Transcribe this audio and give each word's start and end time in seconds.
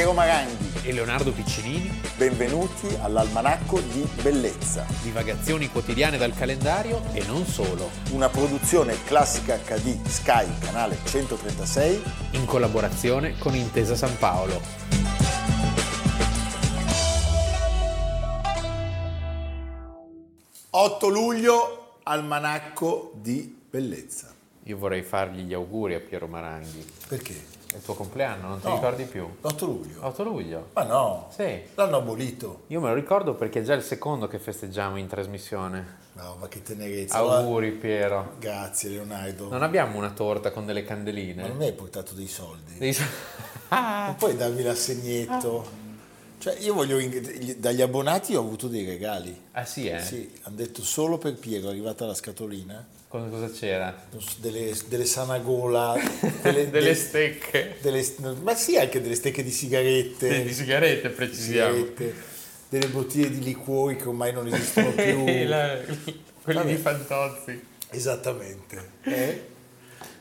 Piero 0.00 0.14
Maranghi 0.14 0.88
e 0.88 0.94
Leonardo 0.94 1.30
Piccinini. 1.30 2.00
Benvenuti 2.16 2.86
all'Almanacco 3.02 3.80
di 3.80 4.08
Bellezza. 4.22 4.86
Divagazioni 5.02 5.68
quotidiane 5.68 6.16
dal 6.16 6.32
calendario 6.32 7.02
e 7.12 7.22
non 7.26 7.44
solo. 7.44 7.90
Una 8.12 8.30
produzione 8.30 8.96
classica 9.04 9.58
HD 9.58 10.02
Sky, 10.06 10.46
canale 10.58 10.96
136. 11.04 12.02
In 12.30 12.46
collaborazione 12.46 13.36
con 13.36 13.54
Intesa 13.54 13.94
San 13.94 14.16
Paolo. 14.16 14.58
...8 20.70 21.10
luglio, 21.10 21.98
Almanacco 22.04 23.12
di 23.16 23.54
Bellezza. 23.68 24.32
Io 24.62 24.78
vorrei 24.78 25.02
fargli 25.02 25.42
gli 25.42 25.52
auguri 25.52 25.92
a 25.92 26.00
Piero 26.00 26.26
Maranghi. 26.26 26.86
Perché? 27.06 27.59
È 27.72 27.76
il 27.76 27.82
tuo 27.82 27.94
compleanno, 27.94 28.48
non 28.48 28.60
ti 28.60 28.66
No. 28.66 28.74
ricordi 28.74 29.04
più? 29.04 29.28
L'8 29.42 29.64
luglio. 29.64 30.04
8 30.04 30.22
luglio. 30.24 30.68
Ma 30.74 30.82
no, 30.82 31.28
Sì. 31.34 31.60
l'hanno 31.74 31.98
abolito. 31.98 32.62
Io 32.68 32.80
me 32.80 32.88
lo 32.88 32.94
ricordo 32.94 33.34
perché 33.34 33.60
è 33.60 33.62
già 33.62 33.74
il 33.74 33.82
secondo 33.82 34.26
che 34.26 34.38
festeggiamo 34.40 34.96
in 34.98 35.06
trasmissione. 35.06 35.98
No, 36.14 36.36
ma 36.40 36.48
che 36.48 36.62
tenerezza. 36.62 37.18
Auguri 37.18 37.70
Piero. 37.70 38.32
Grazie 38.40 38.90
Leonardo. 38.90 39.48
Non 39.48 39.62
abbiamo 39.62 39.96
una 39.96 40.10
torta 40.10 40.50
con 40.50 40.66
delle 40.66 40.82
Ma 40.82 40.88
candeline? 40.88 41.46
non 41.46 41.56
mi 41.56 41.66
hai 41.66 41.72
portato 41.72 42.12
dei 42.14 42.26
soldi? 42.26 42.76
Devi- 42.76 42.96
Non 43.68 44.14
puoi 44.18 44.36
darmi 44.36 44.62
l'assegnetto? 44.62 45.78
Cioè, 46.38 46.56
io 46.58 46.74
voglio... 46.74 46.98
Dagli 47.58 47.82
abbonati 47.82 48.34
ho 48.34 48.40
avuto 48.40 48.66
dei 48.66 48.84
regali. 48.84 49.38
ah 49.52 49.64
sì, 49.64 49.86
eh? 49.88 50.00
Sì, 50.00 50.28
hanno 50.42 50.56
detto 50.56 50.82
solo 50.82 51.18
per 51.18 51.34
Piero, 51.34 51.68
è 51.68 51.70
arrivata 51.70 52.04
la 52.04 52.14
scatolina. 52.14 52.84
Cosa, 53.10 53.26
cosa 53.26 53.50
c'era? 53.50 53.92
Delle, 54.36 54.72
delle 54.86 55.04
sanagola, 55.04 55.96
delle, 56.42 56.70
delle 56.70 56.90
de- 56.90 56.94
stecche. 56.94 57.76
delle- 57.82 58.06
ma 58.42 58.54
sì, 58.54 58.76
anche 58.78 59.00
delle 59.00 59.16
stecche 59.16 59.42
di 59.42 59.50
sigarette. 59.50 60.44
Di 60.44 60.52
sigarette, 60.54 61.08
precisiamo. 61.08 61.74
sigarette, 61.74 62.14
delle 62.68 62.86
bottiglie 62.86 63.30
di 63.30 63.40
liquori 63.40 63.96
che 63.96 64.06
ormai 64.06 64.32
non 64.32 64.46
esistono 64.46 64.92
più. 64.92 65.24
La- 65.44 65.76
quelli 66.40 66.58
Vabbè. 66.60 66.70
di 66.70 66.76
Fantozzi. 66.76 67.60
Esattamente. 67.90 68.90
Eh? 69.02 69.46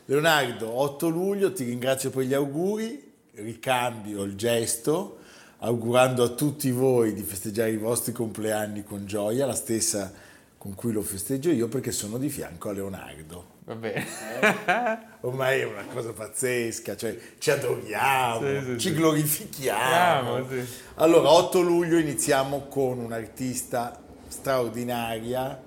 Leonardo, 0.05 0.71
8 0.79 1.09
luglio, 1.09 1.53
ti 1.53 1.65
ringrazio 1.65 2.09
per 2.09 2.23
gli 2.23 2.33
auguri, 2.33 3.07
ricambio 3.35 4.23
il 4.23 4.33
gesto, 4.35 5.19
augurando 5.59 6.23
a 6.23 6.29
tutti 6.29 6.71
voi 6.71 7.13
di 7.13 7.21
festeggiare 7.21 7.69
i 7.69 7.77
vostri 7.77 8.13
compleanni 8.13 8.83
con 8.83 9.05
gioia, 9.05 9.45
la 9.45 9.53
stessa 9.53 10.11
con 10.59 10.75
cui 10.75 10.91
lo 10.91 11.01
festeggio 11.01 11.49
io 11.51 11.67
perché 11.69 11.91
sono 11.91 12.17
di 12.17 12.29
fianco 12.29 12.69
a 12.69 12.73
Leonardo. 12.73 13.57
Va 13.63 13.75
bene. 13.75 14.05
Ormai 15.21 15.61
è 15.61 15.63
una 15.63 15.85
cosa 15.85 16.11
pazzesca, 16.11 16.95
cioè 16.97 17.17
ci 17.39 17.49
adoriamo, 17.49 18.41
Sì, 18.59 18.65
sì, 18.65 18.77
ci 18.77 18.89
sì. 18.89 18.93
glorifichiamo. 18.95 20.45
Allora, 20.95 21.31
8 21.31 21.61
luglio 21.61 21.97
iniziamo 21.97 22.67
con 22.67 22.99
un'artista 22.99 23.99
straordinaria 24.27 25.57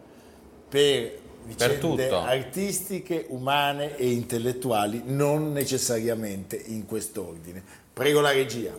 per 0.69 1.19
vicende 1.45 1.79
tutto. 1.79 2.19
artistiche, 2.19 3.25
umane 3.31 3.97
e 3.97 4.11
intellettuali, 4.11 5.03
non 5.06 5.53
necessariamente 5.53 6.56
in 6.67 6.84
quest'ordine. 6.84 7.62
Prego 7.95 8.21
la 8.21 8.31
regia. 8.33 8.73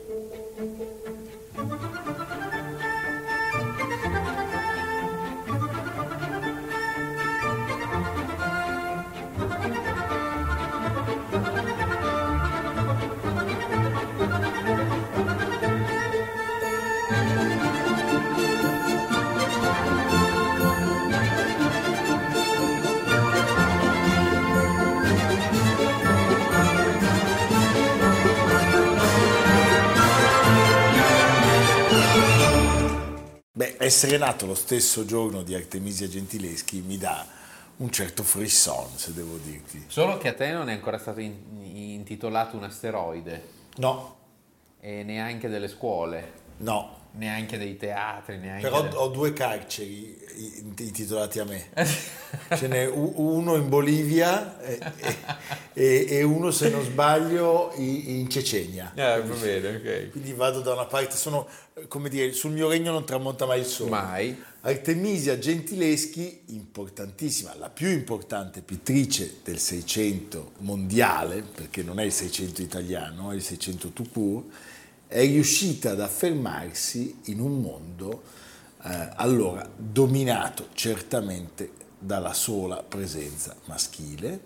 Essere 33.94 34.18
nato 34.18 34.48
lo 34.48 34.56
stesso 34.56 35.06
giorno 35.06 35.44
di 35.44 35.54
Artemisia 35.54 36.08
Gentileschi 36.08 36.82
mi 36.82 36.98
dà 36.98 37.28
un 37.78 37.92
certo 37.92 38.24
frisson, 38.24 38.88
se 38.96 39.14
devo 39.14 39.38
dirti. 39.38 39.86
Solo 39.86 40.18
che 40.18 40.30
a 40.30 40.34
te 40.34 40.52
non 40.52 40.68
è 40.68 40.74
ancora 40.74 40.98
stato 40.98 41.20
in- 41.20 41.62
intitolato 41.62 42.58
un 42.58 42.64
asteroide. 42.64 43.50
No, 43.76 44.16
e 44.80 45.04
neanche 45.04 45.48
delle 45.48 45.68
scuole, 45.68 46.32
no, 46.58 47.02
neanche 47.16 47.58
dei 47.58 47.78
teatri, 47.78 48.38
neanche 48.38 48.62
Però 48.64 48.82
del- 48.82 48.96
ho 48.96 49.08
due 49.10 49.34
carceri 49.34 50.20
intitolati 50.80 51.40
a 51.40 51.46
me. 51.46 51.68
Ce 52.58 52.68
n'è 52.68 52.88
uno 52.88 53.56
in 53.56 53.70
Bolivia 53.70 54.60
e, 54.62 54.80
e- 55.74 56.06
e 56.10 56.24
uno, 56.24 56.50
se 56.52 56.70
non 56.70 56.84
sbaglio, 56.84 57.72
in 57.76 58.28
Cecenia. 58.30 58.92
Eh, 58.96 59.22
va 59.22 59.36
bene, 59.36 59.76
ok. 59.76 60.10
Quindi 60.12 60.34
vado 60.34 60.62
da 60.62 60.74
una 60.74 60.86
parte, 60.86 61.16
sono, 61.16 61.48
come 61.88 62.10
dire, 62.10 62.32
sul 62.34 62.52
mio 62.52 62.68
regno 62.68 62.92
non 62.92 63.06
tramonta 63.06 63.46
mai 63.46 63.60
il 63.60 63.66
sole. 63.66 63.90
Mai. 63.92 64.44
Artemisia 64.62 65.38
Gentileschi, 65.38 66.44
importantissima, 66.48 67.54
la 67.58 67.70
più 67.70 67.90
importante 67.90 68.62
pittrice 68.62 69.36
del 69.44 69.60
Seicento 69.60 70.54
mondiale, 70.60 71.44
perché 71.44 71.84
non 71.84 72.00
è 72.00 72.04
il 72.04 72.14
Seicento 72.14 72.62
italiano, 72.62 73.32
è 73.32 73.36
il 73.36 73.44
Seicento 73.44 73.90
tout 73.90 74.10
court, 74.12 74.46
è 75.14 75.26
riuscita 75.28 75.92
ad 75.92 76.02
affermarsi 76.02 77.20
in 77.26 77.40
un 77.40 77.62
mondo 77.62 78.24
eh, 78.84 79.10
allora 79.14 79.70
dominato 79.78 80.70
certamente 80.74 81.70
dalla 82.00 82.34
sola 82.34 82.82
presenza 82.82 83.56
maschile 83.66 84.40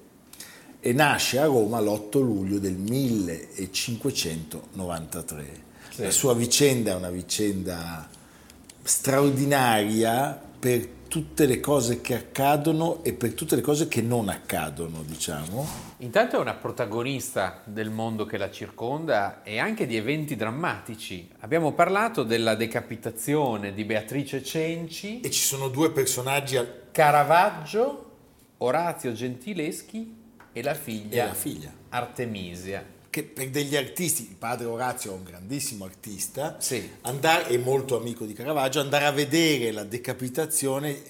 e 0.81 0.91
nasce 0.91 1.39
a 1.39 1.45
Roma 1.45 1.79
l'8 1.79 2.21
luglio 2.21 2.59
del 2.59 2.75
1593. 2.75 5.63
Sì. 5.89 6.01
La 6.01 6.11
sua 6.11 6.33
vicenda 6.33 6.91
è 6.91 6.95
una 6.95 7.11
vicenda 7.11 8.05
straordinaria 8.83 10.46
per 10.59 10.95
tutte 11.07 11.45
le 11.45 11.59
cose 11.59 12.01
che 12.01 12.15
accadono 12.15 13.03
e 13.03 13.13
per 13.13 13.33
tutte 13.33 13.55
le 13.55 13.61
cose 13.61 13.87
che 13.87 14.01
non 14.01 14.27
accadono, 14.27 15.03
diciamo. 15.03 15.65
Intanto 15.99 16.37
è 16.37 16.39
una 16.39 16.53
protagonista 16.53 17.61
del 17.65 17.89
mondo 17.89 18.25
che 18.25 18.37
la 18.37 18.51
circonda 18.51 19.41
e 19.43 19.57
anche 19.59 19.85
di 19.87 19.95
eventi 19.95 20.35
drammatici. 20.35 21.29
Abbiamo 21.39 21.71
parlato 21.71 22.23
della 22.23 22.55
decapitazione 22.55 23.73
di 23.73 23.85
Beatrice 23.85 24.43
Cenci, 24.43 25.21
E 25.21 25.29
ci 25.31 25.41
sono 25.41 25.69
due 25.69 25.91
personaggi 25.91 26.57
al- 26.57 26.85
Caravaggio, 26.91 28.03
Orazio 28.57 29.13
Gentileschi 29.13 30.15
e 30.51 30.63
la 30.63 30.71
e 30.71 30.75
figlia 30.75 31.25
la 31.27 31.33
figlia. 31.33 31.71
Artemisia. 31.89 32.83
Che 33.17 33.23
per 33.23 33.49
degli 33.49 33.75
artisti, 33.75 34.27
il 34.29 34.35
padre 34.35 34.67
Orazio 34.67 35.11
è 35.11 35.15
un 35.15 35.23
grandissimo 35.23 35.85
artista, 35.85 36.57
Sì. 36.59 36.87
andare, 37.01 37.47
è 37.47 37.57
molto 37.57 37.97
amico 37.97 38.25
di 38.25 38.33
Caravaggio, 38.33 38.79
andare 38.79 39.05
a 39.05 39.11
vedere 39.11 39.71
la 39.71 39.83
decapitazione 39.83 41.01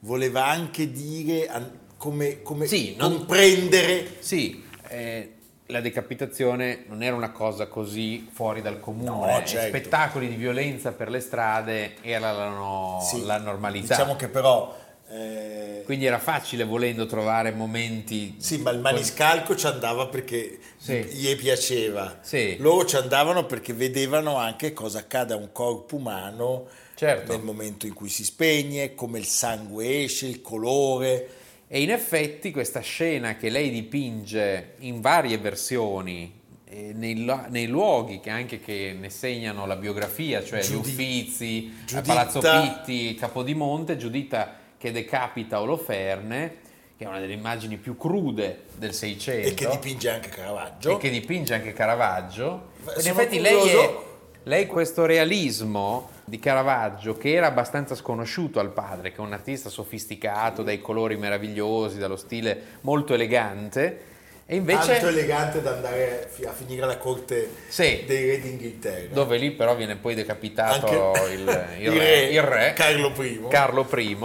voleva 0.00 0.44
anche 0.44 0.92
dire 0.92 1.48
come, 1.96 2.42
come 2.42 2.66
Sì, 2.66 2.94
non- 2.98 3.16
comprendere 3.16 4.16
Sì, 4.18 4.62
eh, 4.88 5.32
la 5.68 5.80
decapitazione 5.80 6.84
non 6.88 7.02
era 7.02 7.16
una 7.16 7.30
cosa 7.30 7.66
così 7.66 8.28
fuori 8.30 8.60
dal 8.60 8.78
comune. 8.78 9.08
No, 9.08 9.26
eh, 9.40 9.46
certo. 9.46 9.68
Spettacoli 9.78 10.28
di 10.28 10.34
violenza 10.36 10.92
per 10.92 11.08
le 11.08 11.20
strade 11.20 11.94
erano 12.02 12.98
Sì, 13.02 13.24
la 13.24 13.38
normalità. 13.38 13.94
Diciamo 13.96 14.16
che 14.16 14.28
però... 14.28 14.82
eh, 15.14 15.82
Quindi 15.84 16.06
era 16.06 16.18
facile 16.18 16.64
volendo 16.64 17.06
trovare 17.06 17.52
momenti... 17.52 18.34
Sì, 18.38 18.58
ma 18.58 18.70
il 18.70 18.80
maniscalco 18.80 19.54
ci 19.54 19.66
andava 19.66 20.06
perché 20.08 20.58
Sì. 20.76 21.02
gli 21.04 21.36
piaceva. 21.36 22.18
Sì. 22.22 22.56
Loro 22.58 22.84
ci 22.84 22.96
andavano 22.96 23.46
perché 23.46 23.72
vedevano 23.72 24.36
anche 24.36 24.72
cosa 24.72 24.98
accade 25.00 25.34
a 25.34 25.36
un 25.36 25.50
corpo 25.52 25.96
umano 25.96 26.66
Certo. 26.96 27.32
nel 27.32 27.42
momento 27.42 27.86
in 27.86 27.92
cui 27.94 28.08
si 28.08 28.24
spegne, 28.24 28.94
come 28.94 29.18
il 29.18 29.26
sangue 29.26 30.02
esce, 30.04 30.26
il 30.26 30.40
colore. 30.40 31.28
E 31.68 31.80
in 31.82 31.90
effetti 31.90 32.50
questa 32.50 32.80
scena 32.80 33.36
che 33.36 33.48
lei 33.50 33.70
dipinge 33.70 34.74
in 34.80 35.00
varie 35.00 35.38
versioni, 35.38 36.40
eh, 36.66 36.92
nei, 36.94 37.14
nei 37.50 37.66
luoghi 37.66 38.20
che 38.20 38.30
anche 38.30 38.58
che 38.60 38.96
ne 38.98 39.10
segnano 39.10 39.66
la 39.66 39.76
biografia, 39.76 40.42
cioè 40.42 40.60
Giudi- 40.60 40.88
gli 40.90 40.92
Uffizi, 40.92 41.72
a 41.72 41.84
Giuditta- 41.84 42.02
Palazzo 42.02 42.40
Pitti, 42.40 43.14
Capodimonte, 43.14 43.96
Giuditta 43.96 44.58
che 44.84 44.92
decapita 44.92 45.62
Oloferne, 45.62 46.56
che 46.98 47.04
è 47.06 47.08
una 47.08 47.18
delle 47.18 47.32
immagini 47.32 47.78
più 47.78 47.96
crude 47.96 48.64
del 48.74 48.92
Seicento. 48.92 49.48
E 49.48 49.54
che 49.54 49.66
dipinge 49.66 50.10
anche 50.10 50.28
Caravaggio. 50.28 50.90
e 50.90 50.96
che 50.98 51.08
dipinge 51.08 51.54
anche 51.54 51.72
Caravaggio. 51.72 52.68
In 52.80 53.00
Sono 53.00 53.14
effetti 53.14 53.40
lei, 53.40 53.66
è, 53.70 53.94
lei 54.42 54.66
questo 54.66 55.06
realismo 55.06 56.10
di 56.26 56.38
Caravaggio, 56.38 57.16
che 57.16 57.32
era 57.32 57.46
abbastanza 57.46 57.94
sconosciuto 57.94 58.60
al 58.60 58.72
padre, 58.72 59.10
che 59.12 59.16
è 59.16 59.20
un 59.20 59.32
artista 59.32 59.70
sofisticato, 59.70 60.62
dai 60.62 60.82
colori 60.82 61.16
meravigliosi, 61.16 61.96
dallo 61.96 62.16
stile 62.16 62.60
molto 62.82 63.14
elegante, 63.14 64.12
E 64.46 64.56
invece, 64.56 64.92
Tanto 64.92 65.08
elegante 65.08 65.62
da 65.62 65.70
andare 65.70 66.28
a 66.46 66.52
finire 66.52 66.82
alla 66.82 66.98
corte 66.98 67.48
Sì. 67.68 68.02
dei 68.06 68.26
re 68.28 68.40
d'Inghilterra. 68.40 69.14
dove 69.14 69.38
lì 69.38 69.50
però 69.52 69.74
viene 69.74 69.96
poi 69.96 70.14
decapitato 70.14 71.12
Anche- 71.14 71.32
il, 71.32 71.66
il 71.80 71.90
re, 71.98 72.24
il 72.24 72.42
re, 72.42 72.72
Carlo 72.74 73.10
I. 73.22 73.40
Carlo 73.48 73.88
I. 73.90 74.18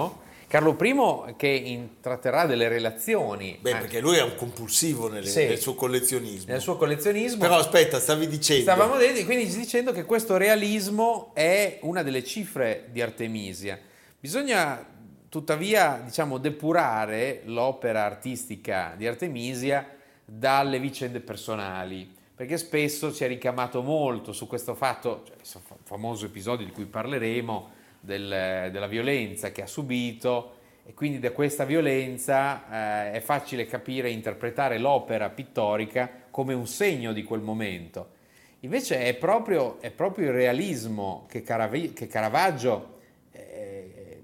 Carlo 0.49 0.75
I 0.81 1.35
che 1.37 1.47
intratterrà 1.47 2.47
delle 2.47 2.67
relazioni 2.67 3.59
Beh, 3.61 3.69
anche 3.71 3.83
perché 3.83 3.99
lui 3.99 4.17
è 4.17 4.23
un 4.23 4.33
compulsivo 4.35 5.07
nelle- 5.07 5.27
Sì. 5.27 5.45
nel 5.45 5.59
suo 5.59 5.75
collezionismo. 5.75 6.51
nel 6.51 6.59
suo 6.59 6.75
collezionismo. 6.75 7.39
Però 7.39 7.57
aspetta, 7.57 7.99
stavi 7.99 8.27
dicendo... 8.27 8.63
Stavamo 8.63 8.97
de- 8.97 9.25
quindi 9.25 9.45
dicendo 9.45 9.91
che 9.91 10.05
questo 10.05 10.37
realismo 10.37 11.29
è 11.35 11.77
una 11.83 12.01
delle 12.01 12.23
cifre 12.23 12.85
di 12.91 12.99
Artemisia. 12.99 13.79
Bisogna 14.19 14.83
tuttavia, 15.29 16.01
diciamo, 16.03 16.39
depurare 16.39 17.41
l'opera 17.45 18.03
artistica 18.05 18.95
di 18.97 19.05
Artemisia 19.05 19.87
dalle 20.25 20.79
vicende 20.79 21.19
personali, 21.19 22.11
perché 22.35 22.57
spesso 22.57 23.13
si 23.13 23.23
è 23.23 23.27
ricamato 23.27 23.83
molto 23.83 24.33
su 24.33 24.47
questo 24.47 24.73
fatto, 24.73 25.21
cioè, 25.27 25.35
questo 25.35 25.61
fa- 25.63 25.75
famoso 25.83 26.25
episodio 26.25 26.65
di 26.65 26.71
cui 26.71 26.85
parleremo, 26.85 27.77
del- 27.99 28.69
della 28.71 28.87
violenza 28.87 29.51
che 29.51 29.61
ha 29.61 29.67
subito 29.67 30.57
e 30.85 30.93
quindi 30.93 31.19
da 31.19 31.31
questa 31.31 31.65
violenza 31.65 33.09
eh, 33.11 33.11
è 33.11 33.19
facile 33.19 33.65
capire 33.67 34.07
e 34.07 34.11
interpretare 34.11 34.79
l'opera 34.79 35.29
pittorica 35.29 36.09
come 36.31 36.53
un 36.53 36.65
segno 36.65 37.13
di 37.13 37.23
quel 37.23 37.41
momento. 37.41 38.17
Invece 38.61 39.05
è 39.05 39.13
proprio, 39.13 39.79
è 39.79 39.91
proprio 39.91 40.25
il 40.27 40.33
realismo 40.33 41.25
che, 41.29 41.43
Caravi- 41.43 41.93
che 41.93 42.07
Caravaggio 42.07 42.97
eh, 43.31 44.21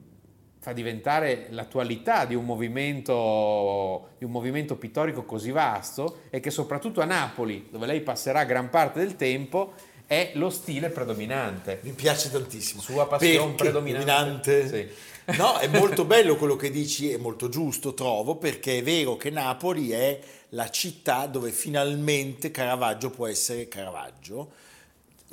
fa 0.57 0.73
diventare 0.73 1.47
l'attualità 1.51 2.25
di 2.25 2.33
un, 2.33 2.43
movimento, 2.43 4.09
di 4.17 4.25
un 4.25 4.31
movimento 4.31 4.75
pittorico 4.75 5.23
così 5.23 5.51
vasto 5.51 6.21
e 6.31 6.39
che 6.39 6.49
soprattutto 6.49 6.99
a 6.99 7.05
Napoli, 7.05 7.67
dove 7.69 7.85
lei 7.85 8.01
passerà 8.01 8.43
gran 8.43 8.69
parte 8.69 8.99
del 8.99 9.15
tempo, 9.15 9.73
è 10.07 10.31
lo 10.35 10.49
stile 10.49 10.89
predominante. 10.89 11.79
Mi 11.83 11.91
piace 11.91 12.31
tantissimo. 12.31 12.81
Sua 12.81 13.07
passione 13.07 13.53
predominante. 13.53 14.05
Dominante? 14.05 14.67
Sì. 14.67 15.13
No, 15.37 15.57
è 15.57 15.67
molto 15.67 16.05
bello 16.05 16.35
quello 16.35 16.55
che 16.55 16.69
dici, 16.69 17.11
è 17.11 17.17
molto 17.17 17.49
giusto, 17.49 17.93
trovo, 17.93 18.35
perché 18.35 18.77
è 18.79 18.83
vero 18.83 19.17
che 19.17 19.29
Napoli 19.31 19.89
è 19.91 20.19
la 20.49 20.69
città 20.69 21.25
dove 21.25 21.51
finalmente 21.51 22.51
Caravaggio 22.51 23.09
può 23.09 23.27
essere 23.27 23.67
Caravaggio. 23.67 24.51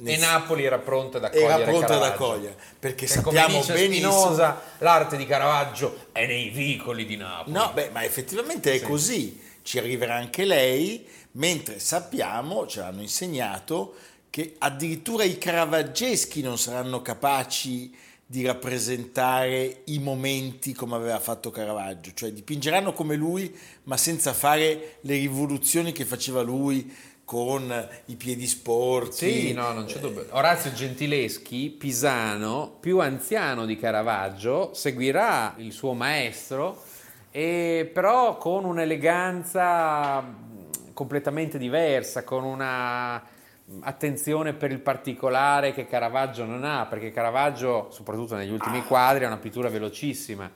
E 0.04 0.16
Napoli 0.16 0.64
era 0.64 0.78
pronta 0.78 1.18
ad 1.18 1.24
accogliere 1.24 1.52
era 1.52 1.64
pronta 1.64 1.94
ad 1.94 2.00
Caravaggio. 2.00 2.24
accogliere, 2.24 2.56
perché 2.78 3.04
E 3.04 3.08
sappiamo 3.08 3.60
come 3.60 3.74
benissimo... 3.74 4.10
Spinoza, 4.10 4.62
l'arte 4.78 5.16
di 5.18 5.26
Caravaggio 5.26 6.06
è 6.12 6.26
nei 6.26 6.48
vicoli 6.48 7.04
di 7.04 7.16
Napoli. 7.16 7.54
No, 7.54 7.70
beh, 7.74 7.90
ma 7.90 8.02
effettivamente 8.02 8.72
è 8.72 8.78
Sì. 8.78 8.84
così, 8.84 9.40
ci 9.62 9.78
arriverà 9.78 10.14
anche 10.14 10.44
lei, 10.46 11.06
mentre 11.32 11.78
sappiamo, 11.78 12.66
ce 12.66 12.80
l'hanno 12.80 13.02
insegnato, 13.02 13.94
che 14.32 14.54
addirittura 14.56 15.24
i 15.24 15.36
caravaggeschi 15.36 16.40
non 16.40 16.56
saranno 16.56 17.02
capaci 17.02 17.94
di 18.24 18.46
rappresentare 18.46 19.82
i 19.84 19.98
momenti 19.98 20.72
come 20.72 20.94
aveva 20.94 21.20
fatto 21.20 21.50
Caravaggio, 21.50 22.12
cioè 22.14 22.32
dipingeranno 22.32 22.94
come 22.94 23.14
lui, 23.14 23.54
ma 23.82 23.98
senza 23.98 24.32
fare 24.32 24.96
le 25.02 25.16
rivoluzioni 25.16 25.92
che 25.92 26.06
faceva 26.06 26.40
lui 26.40 26.90
con 27.26 27.88
i 28.06 28.16
piedi 28.16 28.46
sporchi. 28.46 29.48
Sì, 29.48 29.52
no, 29.52 29.72
non 29.72 29.84
c'è 29.84 29.98
dubbio. 29.98 30.26
Orazio 30.30 30.72
Gentileschi, 30.72 31.68
pisano, 31.68 32.74
più 32.80 33.00
anziano 33.00 33.66
di 33.66 33.76
Caravaggio, 33.76 34.72
seguirà 34.72 35.56
il 35.58 35.72
suo 35.72 35.92
maestro, 35.92 36.82
però 37.30 38.38
con 38.38 38.64
un'eleganza 38.64 40.22
mh, 40.22 40.92
completamente 40.94 41.58
diversa, 41.58 42.24
con 42.24 42.44
una 42.44 43.31
attenzione 43.80 44.52
per 44.52 44.70
il 44.70 44.80
particolare 44.80 45.72
che 45.72 45.86
Caravaggio 45.86 46.44
non 46.44 46.64
ha, 46.64 46.86
perché 46.86 47.10
Caravaggio, 47.10 47.88
soprattutto 47.90 48.36
negli 48.36 48.50
ultimi 48.50 48.82
quadri, 48.84 49.24
ha 49.24 49.28
una 49.28 49.38
pittura 49.38 49.68
velocissima. 49.68 50.50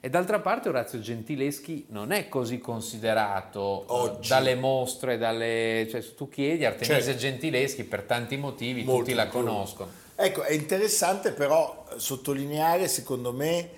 E 0.00 0.10
d'altra 0.10 0.40
parte 0.40 0.68
Orazio 0.68 1.00
Gentileschi 1.00 1.86
non 1.88 2.12
è 2.12 2.28
così 2.28 2.58
considerato 2.58 3.82
eh, 3.82 3.84
Oggi. 3.88 4.28
dalle 4.28 4.54
mostre, 4.54 5.16
dalle, 5.16 5.86
cioè, 5.90 6.04
tu 6.14 6.28
chiedi 6.28 6.66
Artemisia 6.66 7.02
Certo. 7.02 7.20
Gentileschi 7.20 7.84
per 7.84 8.02
tanti 8.02 8.36
motivi, 8.36 8.84
tutti 8.84 9.14
la 9.14 9.28
conoscono. 9.28 9.90
Ecco, 10.14 10.42
è 10.42 10.52
interessante 10.52 11.32
però 11.32 11.86
sottolineare, 11.96 12.86
secondo 12.86 13.32
me, 13.32 13.70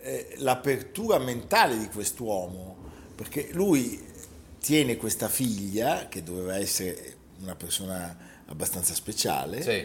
eh, 0.00 0.34
l'apertura 0.38 1.18
mentale 1.18 1.76
di 1.76 1.88
quest'uomo, 1.88 2.76
perché 3.14 3.50
lui 3.52 4.02
tiene 4.58 4.96
questa 4.96 5.28
figlia, 5.28 6.08
che 6.08 6.22
doveva 6.22 6.56
essere 6.56 7.16
una 7.42 7.54
persona 7.54 8.16
abbastanza 8.46 8.94
speciale, 8.94 9.62
Sì. 9.62 9.84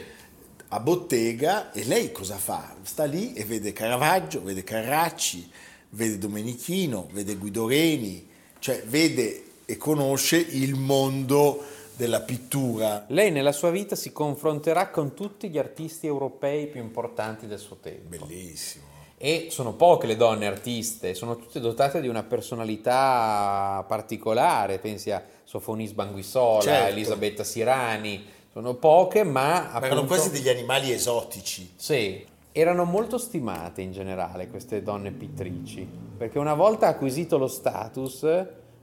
a 0.70 0.80
bottega 0.80 1.72
e 1.72 1.84
lei 1.86 2.12
cosa 2.12 2.36
fa? 2.38 2.76
Sta 2.84 3.06
lì 3.06 3.34
e 3.34 3.44
vede 3.46 3.74
Caravaggio, 3.74 4.44
vede 4.44 4.64
Carracci, 4.64 5.50
vede 5.92 6.18
Domenichino, 6.18 7.08
vede 7.12 7.36
Guido 7.36 7.68
Reni, 7.68 8.28
cioè 8.60 8.84
vede 8.86 9.44
e 9.66 9.78
conosce 9.78 10.38
il 10.38 10.76
mondo 10.76 11.64
della 11.96 12.22
pittura. 12.22 13.06
Lei 13.10 13.30
nella 13.32 13.52
sua 13.52 13.72
vita 13.72 13.96
si 13.96 14.12
confronterà 14.12 14.90
con 14.90 15.14
tutti 15.14 15.50
gli 15.50 15.58
artisti 15.58 16.08
europei 16.08 16.68
più 16.68 16.80
importanti 16.82 17.46
del 17.48 17.60
suo 17.60 17.78
tempo. 17.82 18.08
Bellissimo. 18.26 18.86
E 19.18 19.48
sono 19.52 19.74
poche 19.74 20.08
le 20.08 20.16
donne 20.16 20.46
artiste, 20.48 21.14
sono 21.14 21.36
tutte 21.36 21.60
dotate 21.60 22.00
di 22.00 22.08
una 22.08 22.24
personalità 22.24 23.84
particolare, 23.88 24.80
pensi 24.80 25.12
a 25.12 25.22
Sofonis 25.44 25.92
Banguissola, 25.92 26.62
Certo. 26.62 26.92
Elisabetta 26.92 27.44
Sirani, 27.44 28.24
sono 28.52 28.74
poche 28.76 29.24
ma 29.24 29.70
Ma 29.72 29.78
erano 29.78 30.02
appunto... 30.02 30.06
quasi 30.06 30.32
degli 30.32 30.50
animali 30.50 30.92
esotici. 30.92 31.74
Sì, 31.76 32.26
erano 32.52 32.84
molto 32.84 33.18
stimate 33.18 33.82
in 33.82 33.92
generale 33.92 34.50
queste 34.50 34.82
donne 34.82 35.12
pittrici, 35.12 35.88
perché 36.18 36.40
una 36.40 36.56
volta 36.56 36.88
acquisito 36.88 37.38
lo 37.38 37.48
status, 37.48 38.26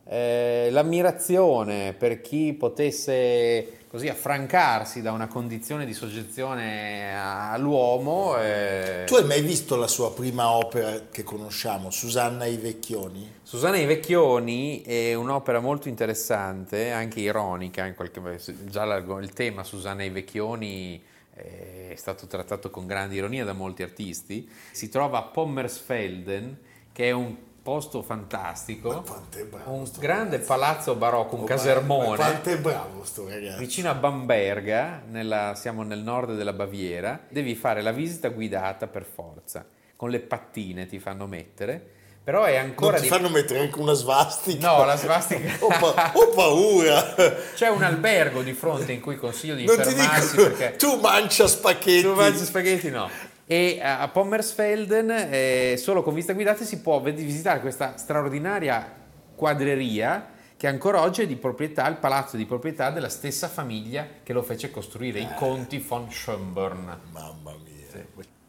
eh, 0.09 0.69
l'ammirazione 0.71 1.93
per 1.93 2.21
chi 2.21 2.53
potesse 2.53 3.79
così 3.89 4.09
affrancarsi 4.09 5.01
da 5.01 5.13
una 5.13 5.27
condizione 5.27 5.87
di 5.87 5.95
soggezione 5.95 7.19
all'uomo. 7.19 8.37
eh, 8.39 9.05
Tu 9.07 9.15
hai 9.15 9.25
mai 9.25 9.41
visto 9.41 9.77
la 9.77 9.87
sua 9.87 10.13
prima 10.13 10.51
opera 10.51 11.07
che 11.11 11.23
conosciamo, 11.23 11.91
Susanna 11.91 12.45
i 12.45 12.57
Vecchioni? 12.57 13.35
Susanna 13.43 13.79
i 13.79 13.87
Vecchioni 13.87 14.83
è 14.83 15.15
un'opera 15.15 15.61
molto 15.61 15.89
interessante, 15.89 16.91
anche 16.91 17.21
ironica, 17.21 17.87
in 17.87 17.95
qualche 17.95 18.21
già 18.65 18.85
l'argo- 18.85 19.19
il 19.21 19.33
tema 19.33 19.65
Susanna 19.65 20.05
i 20.05 20.11
Vecchioni 20.11 21.03
eh, 21.35 21.91
è 21.93 21.97
stato 21.97 22.27
trattato 22.27 22.71
con 22.71 22.87
grande 22.87 23.15
ironia 23.15 23.45
da 23.45 23.53
molti 23.55 23.83
artisti. 23.83 24.49
Si 24.73 24.89
trova 24.89 25.19
a 25.19 25.23
Pommersfelden, 25.23 26.59
che 26.93 27.09
è 27.09 27.13
un 27.13 27.35
posto 27.67 28.01
fantastico, 28.03 29.03
bravo 29.51 29.73
un 29.73 29.89
grande 29.99 30.37
ragazzo. 30.37 30.47
palazzo 30.53 30.95
barocco, 30.95 31.35
un 31.35 31.43
Oh, 31.43 31.45
casermone. 31.47 32.15
Quanto 32.15 32.49
è 32.51 32.59
bravo 32.59 33.03
sto 33.03 33.29
ragazzo. 33.29 33.59
Vicino 33.59 33.91
a 33.91 33.95
Bamberga, 33.95 35.03
nella- 35.11 35.55
siamo 35.57 35.83
nel 35.83 35.99
nord 35.99 36.37
della 36.37 36.53
Baviera, 36.53 37.19
devi 37.29 37.57
fare 37.57 37.83
la 37.83 37.91
visita 37.91 38.29
guidata 38.29 38.87
per 38.87 39.05
forza, 39.05 39.67
con 39.97 40.11
le 40.11 40.21
pattine 40.21 40.87
ti 40.87 41.01
fanno 41.01 41.27
mettere, 41.27 41.95
però 42.23 42.45
è 42.45 42.55
ancora 42.57 42.93
Non 42.93 43.01
ti 43.01 43.09
di- 43.09 43.09
fanno 43.13 43.29
mettere 43.29 43.59
anche 43.61 43.81
una 43.81 43.93
svastica? 43.95 44.71
No, 44.77 44.85
la 44.85 44.97
svastica- 44.97 45.57
ho, 45.65 45.69
pa- 45.93 46.13
ho 46.15 46.29
paura. 46.29 47.15
C'è 47.55 47.69
un 47.69 47.83
albergo 47.83 48.43
di 48.43 48.53
fronte 48.53 48.93
in 48.93 49.01
cui 49.01 49.17
consiglio 49.17 49.57
di 49.57 49.65
Non 49.65 49.77
ti 49.77 49.83
fermarsi 49.91 50.37
dico, 50.37 50.49
perché 50.51 50.77
tu 50.77 51.01
mangia 51.01 51.49
spaghetti. 51.49 52.03
tu 52.03 52.15
mangi 52.15 52.45
spaghetti 52.45 52.91
no. 52.91 53.09
E 53.49 53.79
a 53.81 54.09
Pommersfelden, 54.09 55.11
eh, 55.31 55.77
solo 55.79 56.03
con 56.03 56.15
visita 56.15 56.33
guidata, 56.33 56.65
si 56.65 56.81
può 56.81 57.01
visitare 57.01 57.61
questa 57.61 57.97
straordinaria 57.97 58.93
quadreria 59.37 60.31
che 60.57 60.67
ancora 60.67 61.03
oggi 61.03 61.23
è 61.23 61.27
di 61.27 61.37
proprietà, 61.37 61.87
il 61.87 61.97
palazzo 61.99 62.37
di 62.37 62.47
proprietà 62.47 62.91
della 62.91 63.11
stessa 63.11 63.49
famiglia 63.49 64.09
che 64.23 64.33
lo 64.33 64.43
fece 64.43 64.71
costruire, 64.71 65.21
i 65.21 65.29
conti 65.37 65.79
von 65.79 66.09
Schönborn. 66.11 66.99
Mamma 67.13 67.55
mia. 67.63 67.75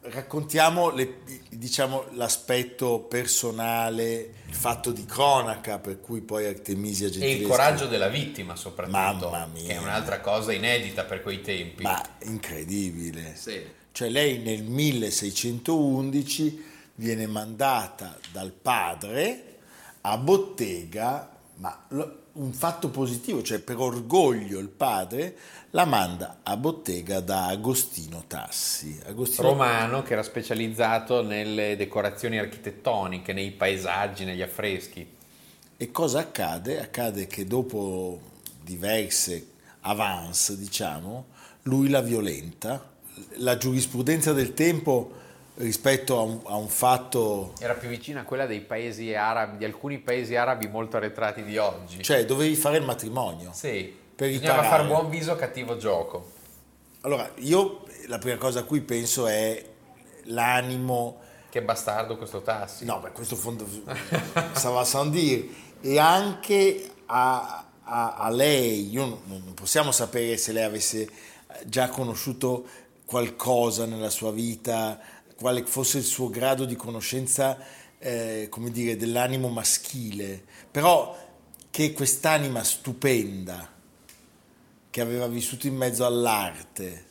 Raccontiamo 0.09 0.89
le- 0.89 1.17
diciamo, 1.49 2.05
l'aspetto 2.13 2.99
personale, 3.01 4.31
il 4.47 4.53
fatto 4.53 4.91
di 4.91 5.03
cronaca 5.05 5.79
per 5.79 5.99
cui 5.99 6.21
poi 6.21 6.45
Artemisia 6.45 7.07
E 7.07 7.11
Gentileschi... 7.11 7.41
il 7.41 7.47
coraggio 7.47 7.87
della 7.87 8.07
vittima 8.07 8.55
soprattutto, 8.55 9.29
Mamma 9.29 9.45
mia. 9.51 9.67
che 9.67 9.73
è 9.73 9.77
un'altra 9.77 10.21
cosa 10.21 10.53
inedita 10.53 11.03
per 11.03 11.21
quei 11.21 11.41
tempi. 11.41 11.83
Ma 11.83 12.01
incredibile. 12.23 13.35
Sì. 13.35 13.61
Cioè 13.97 14.09
lei 14.09 14.37
nel 14.37 14.61
1611 14.61 16.63
viene 16.97 17.25
mandata 17.25 18.15
dal 18.31 18.51
padre 18.51 19.57
a 20.01 20.19
bottega, 20.19 21.35
ma 21.55 21.87
un 22.33 22.53
fatto 22.53 22.89
positivo, 22.89 23.41
cioè 23.41 23.57
per 23.57 23.79
orgoglio 23.79 24.59
il 24.59 24.67
padre 24.67 25.35
la 25.71 25.85
manda 25.85 26.41
a 26.43 26.55
bottega 26.57 27.21
da 27.21 27.47
Agostino 27.47 28.25
Tassi. 28.27 29.01
Agostino 29.07 29.47
romano 29.47 30.03
che 30.03 30.13
era 30.13 30.21
specializzato 30.21 31.23
nelle 31.23 31.75
decorazioni 31.75 32.37
architettoniche, 32.37 33.33
nei 33.33 33.49
paesaggi, 33.49 34.25
negli 34.25 34.43
affreschi. 34.43 35.09
E 35.75 35.91
cosa 35.91 36.19
accade? 36.19 36.79
Accade 36.79 37.25
che 37.25 37.47
dopo 37.47 38.21
diverse 38.61 39.47
avance, 39.79 40.55
diciamo, 40.55 41.29
lui 41.63 41.89
la 41.89 42.01
violenta. 42.01 42.93
La 43.36 43.57
giurisprudenza 43.57 44.33
del 44.33 44.53
tempo 44.53 45.12
rispetto 45.57 46.17
a 46.17 46.21
un, 46.21 46.39
a 46.45 46.55
un, 46.55 46.67
fatto... 46.67 47.53
Era 47.59 47.74
più 47.74 47.89
vicina 47.89 48.21
a 48.21 48.24
quella 48.24 48.45
dei 48.45 48.62
paesi 48.62 49.13
arabi, 49.13 49.57
di 49.57 49.65
alcuni 49.65 49.97
paesi 49.97 50.36
arabi 50.36 50.67
molto 50.67 50.97
arretrati 50.97 51.43
di 51.43 51.57
oggi. 51.57 52.03
Cioè, 52.03 52.25
dovevi 52.25 52.55
fare 52.55 52.77
il 52.77 52.83
matrimonio. 52.83 53.51
Sì, 53.53 53.95
per 54.15 54.29
bisognava 54.29 54.63
fare 54.63 54.86
buon 54.86 55.09
viso, 55.09 55.36
cattivo 55.36 55.77
gioco. 55.77 56.31
Allora, 57.01 57.31
io 57.38 57.86
la 58.07 58.19
prima 58.19 58.38
cosa 58.38 58.59
a 58.59 58.63
cui 58.63 58.81
penso 58.81 59.27
è 59.27 59.63
l'animo... 60.25 61.21
Che 61.50 61.62
bastardo 61.62 62.17
questo 62.17 62.41
Tassi. 62.41 62.86
No, 62.86 63.00
beh, 63.00 63.12
questo 63.12 63.36
fondo... 63.36 63.65
stava 64.53 64.81
a 64.81 65.05
dire. 65.05 65.47
E 65.81 65.97
anche 65.97 66.88
a, 67.07 67.65
a, 67.83 68.13
a 68.15 68.29
lei, 68.29 68.91
io 68.91 69.05
non, 69.05 69.21
non 69.25 69.53
possiamo 69.55 69.91
sapere 69.91 70.38
se 70.38 70.51
lei 70.51 70.63
avesse 70.63 71.09
già 71.65 71.89
conosciuto 71.89 72.67
qualcosa 73.07 73.85
nella 73.85 74.09
sua 74.09 74.33
vita, 74.33 74.99
quale 75.37 75.63
fosse 75.65 75.99
il 75.99 76.03
suo 76.03 76.29
grado 76.29 76.65
di 76.65 76.75
conoscenza, 76.75 77.57
eh, 77.97 78.47
come 78.49 78.69
dire, 78.69 78.97
dell'animo 78.97 79.47
maschile, 79.47 80.43
però 80.69 81.17
che 81.71 81.93
quest'anima 81.93 82.65
stupenda, 82.65 83.71
che 84.89 85.01
aveva 85.01 85.27
vissuto 85.27 85.67
in 85.67 85.77
mezzo 85.77 86.05
all'arte, 86.05 87.05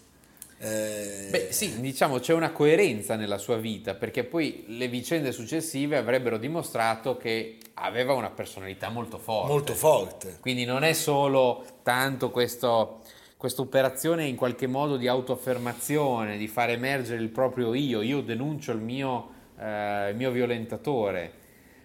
eh... 0.58 1.28
Beh, 1.30 1.48
sì, 1.52 1.80
diciamo 1.80 2.18
c'è 2.18 2.34
una 2.34 2.52
coerenza 2.52 3.16
nella 3.16 3.38
sua 3.38 3.56
vita, 3.56 3.94
perché 3.94 4.24
poi 4.24 4.64
le 4.68 4.88
vicende 4.88 5.32
successive 5.32 5.96
avrebbero 5.96 6.36
dimostrato 6.36 7.16
che 7.16 7.56
aveva 7.74 8.12
una 8.12 8.30
personalità 8.30 8.90
molto 8.90 9.18
forte. 9.18 9.50
Molto 9.50 9.74
forte. 9.74 10.38
Quindi 10.40 10.66
non 10.66 10.84
è 10.84 10.92
solo 10.92 11.64
tanto 11.82 12.30
questo 12.30 13.00
questa 13.36 13.60
operazione 13.60 14.26
in 14.26 14.36
qualche 14.36 14.66
modo 14.66 14.96
di 14.96 15.08
autoaffermazione, 15.08 16.36
di 16.38 16.48
far 16.48 16.70
emergere 16.70 17.22
il 17.22 17.28
proprio 17.28 17.74
io, 17.74 18.00
io 18.00 18.22
denuncio 18.22 18.72
il 18.72 18.80
mio, 18.80 19.30
eh, 19.58 20.10
il 20.10 20.16
mio 20.16 20.30
violentatore, 20.30 21.32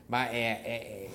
ma 0.08 0.30
è, 0.30 0.62
è, 0.62 1.08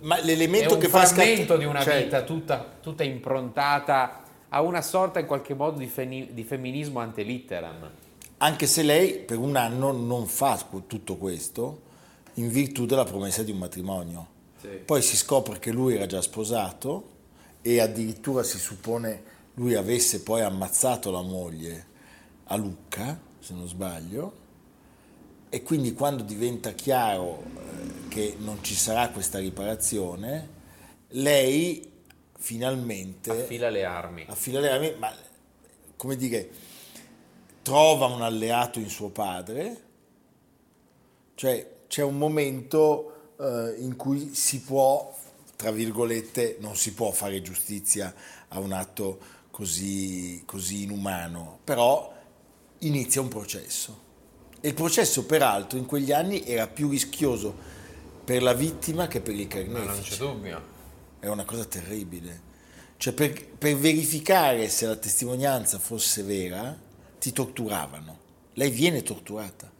ma 0.00 0.20
l'elemento 0.22 0.70
è 0.70 0.72
un 0.74 0.80
che 0.80 0.88
frammento 0.88 1.54
fa 1.54 1.58
di 1.58 1.64
una 1.64 1.82
cioè... 1.82 2.04
vita 2.04 2.22
tutta, 2.22 2.64
tutta, 2.80 3.02
improntata 3.02 4.22
a 4.48 4.60
una 4.62 4.82
sorta 4.82 5.18
in 5.18 5.26
qualche 5.26 5.54
modo 5.54 5.78
di, 5.78 5.86
feni, 5.86 6.28
di 6.32 6.44
femminismo 6.44 7.00
ante 7.00 7.22
litteram. 7.22 7.90
Anche 8.38 8.66
se 8.66 8.82
lei 8.82 9.18
per 9.18 9.38
un 9.38 9.56
anno 9.56 9.92
non 9.92 10.26
fa 10.26 10.58
tutto 10.86 11.16
questo 11.16 11.82
in 12.34 12.48
virtù 12.48 12.86
della 12.86 13.04
promessa 13.04 13.42
di 13.42 13.50
un 13.50 13.58
matrimonio. 13.58 14.34
Sì. 14.60 14.68
Poi 14.68 15.02
si 15.02 15.16
scopre 15.16 15.58
che 15.58 15.72
lui 15.72 15.94
era 15.94 16.06
già 16.06 16.20
sposato 16.20 17.14
e 17.62 17.80
addirittura 17.80 18.42
si 18.42 18.58
suppone 18.58 19.34
lui 19.56 19.74
avesse 19.74 20.22
poi 20.22 20.42
ammazzato 20.42 21.10
la 21.10 21.22
moglie 21.22 21.86
a 22.44 22.56
Lucca, 22.56 23.18
se 23.38 23.54
non 23.54 23.66
sbaglio, 23.66 24.44
e 25.48 25.62
quindi 25.62 25.92
quando 25.94 26.22
diventa 26.22 26.72
chiaro 26.72 27.42
eh, 27.42 28.08
che 28.08 28.36
non 28.38 28.62
ci 28.62 28.74
sarà 28.74 29.08
questa 29.10 29.38
riparazione, 29.38 30.54
lei 31.10 31.92
finalmente 32.38 33.30
affila 33.30 33.70
le 33.70 33.84
armi. 33.84 34.26
Affila 34.28 34.60
le 34.60 34.70
armi, 34.70 34.94
ma 34.98 35.12
come 35.96 36.16
dire, 36.16 36.50
trova 37.62 38.06
un 38.06 38.22
alleato 38.22 38.78
in 38.78 38.90
suo 38.90 39.08
padre, 39.08 39.82
cioè 41.34 41.74
c'è 41.88 42.02
un 42.02 42.18
momento 42.18 43.34
eh, 43.40 43.76
in 43.78 43.96
cui 43.96 44.34
si 44.34 44.60
può, 44.60 45.16
tra 45.56 45.70
virgolette, 45.70 46.58
non 46.60 46.76
si 46.76 46.92
può 46.92 47.10
fare 47.12 47.40
giustizia 47.40 48.14
a 48.48 48.58
un 48.58 48.72
atto 48.72 49.34
così, 49.56 50.42
così 50.44 50.82
inumano, 50.82 51.60
però 51.64 52.14
inizia 52.80 53.22
un 53.22 53.28
processo. 53.28 54.02
E 54.60 54.68
il 54.68 54.74
processo, 54.74 55.24
peraltro, 55.24 55.78
in 55.78 55.86
quegli 55.86 56.12
anni 56.12 56.44
era 56.44 56.66
più 56.66 56.90
rischioso 56.90 57.56
per 58.22 58.42
la 58.42 58.52
vittima 58.52 59.08
che 59.08 59.22
per 59.22 59.34
il 59.34 59.48
carnefice. 59.48 59.86
Ma 59.86 59.92
non 59.92 60.02
c'è 60.02 60.16
dubbio. 60.16 60.62
È 61.20 61.28
una 61.28 61.46
cosa 61.46 61.64
terribile. 61.64 62.42
Cioè, 62.98 63.14
per, 63.14 63.46
per 63.48 63.76
verificare 63.76 64.68
se 64.68 64.84
la 64.84 64.96
testimonianza 64.96 65.78
fosse 65.78 66.22
vera, 66.22 66.78
ti 67.18 67.32
torturavano. 67.32 68.18
Lei 68.52 68.68
viene 68.68 69.02
torturata. 69.02 69.72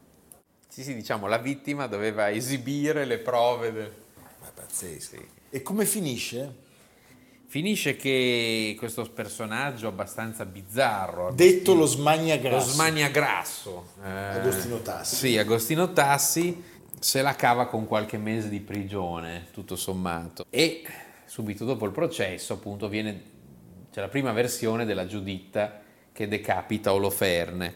Sì, 0.69 0.85
sì, 0.85 0.95
diciamo, 0.95 1.27
la 1.27 1.37
vittima 1.37 1.87
doveva 1.87 2.31
esibire 2.31 3.05
le 3.05 3.19
prove. 3.19 3.73
Del... 3.73 3.93
Ma 4.41 4.51
pazzesco. 4.55 5.17
Sì. 5.17 5.29
E 5.51 5.61
come 5.61 5.85
finisce? 5.85 6.65
Finisce 7.57 7.97
che 7.97 8.77
questo 8.79 9.11
personaggio 9.15 9.89
abbastanza 9.89 10.45
bizzarro, 10.45 11.33
detto 11.33 11.73
lo 11.73 11.87
smania 11.87 12.37
grasso, 12.37 12.67
lo 12.67 12.73
smania 12.73 13.09
grasso 13.09 13.87
eh, 14.05 14.11
Agostino 14.11 14.83
Tassi. 14.83 15.17
Sì, 15.17 15.39
Agostino 15.39 15.91
Tassi 15.95 16.63
se 17.01 17.23
la 17.23 17.35
cava 17.35 17.67
con 17.67 17.87
qualche 17.87 18.19
mese 18.19 18.51
di 18.51 18.61
prigione, 18.61 19.47
tutto 19.53 19.75
sommato. 19.75 20.45
E 20.51 20.83
subito 21.25 21.65
dopo 21.65 21.87
il 21.87 21.93
processo, 21.93 22.53
appunto, 22.53 22.91
viene 22.91 23.23
c'è 23.91 24.03
la 24.03 24.09
prima 24.09 24.33
versione 24.33 24.85
della 24.85 25.07
Giuditta 25.07 25.81
che 26.13 26.29
decapita 26.29 26.93
Oloferne. 26.93 27.75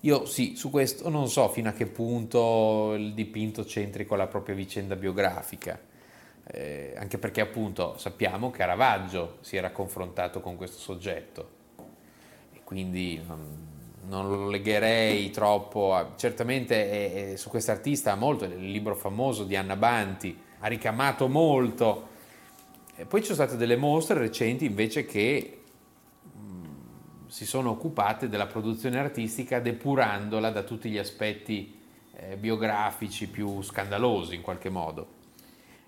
Io 0.00 0.26
sì, 0.26 0.56
su 0.56 0.70
questo 0.70 1.08
non 1.08 1.28
so 1.28 1.48
fino 1.50 1.68
a 1.68 1.72
che 1.72 1.86
punto 1.86 2.94
il 2.96 3.14
dipinto 3.14 3.62
c'entri 3.62 4.04
con 4.04 4.18
la 4.18 4.26
propria 4.26 4.56
vicenda 4.56 4.96
biografica 4.96 5.90
eh, 6.44 6.94
anche 6.96 7.18
perché 7.18 7.40
appunto 7.40 7.96
sappiamo 7.98 8.50
che 8.50 8.58
Caravaggio 8.58 9.38
si 9.40 9.56
era 9.56 9.70
confrontato 9.70 10.40
con 10.40 10.56
questo 10.56 10.78
soggetto 10.78 11.60
e 12.52 12.60
quindi 12.64 13.22
non, 13.26 13.72
non 14.08 14.28
lo 14.28 14.48
legherei 14.48 15.30
troppo, 15.30 15.94
a, 15.94 16.14
certamente 16.16 16.90
è, 16.90 17.32
è, 17.32 17.36
su 17.36 17.48
quest'artista 17.48 18.14
molto, 18.14 18.44
il 18.44 18.70
libro 18.70 18.94
famoso 18.94 19.44
di 19.44 19.56
Anna 19.56 19.76
Banti 19.76 20.36
ha 20.58 20.66
ricamato 20.66 21.28
molto, 21.28 22.08
e 22.94 23.04
poi 23.04 23.20
ci 23.20 23.32
sono 23.32 23.46
state 23.46 23.56
delle 23.56 23.76
mostre 23.76 24.18
recenti 24.18 24.64
invece 24.64 25.06
che 25.06 25.62
mh, 26.22 27.28
si 27.28 27.46
sono 27.46 27.70
occupate 27.70 28.28
della 28.28 28.46
produzione 28.46 28.98
artistica 28.98 29.60
depurandola 29.60 30.50
da 30.50 30.62
tutti 30.62 30.90
gli 30.90 30.98
aspetti 30.98 31.80
eh, 32.14 32.36
biografici 32.36 33.28
più 33.28 33.62
scandalosi 33.62 34.34
in 34.34 34.42
qualche 34.42 34.68
modo. 34.68 35.20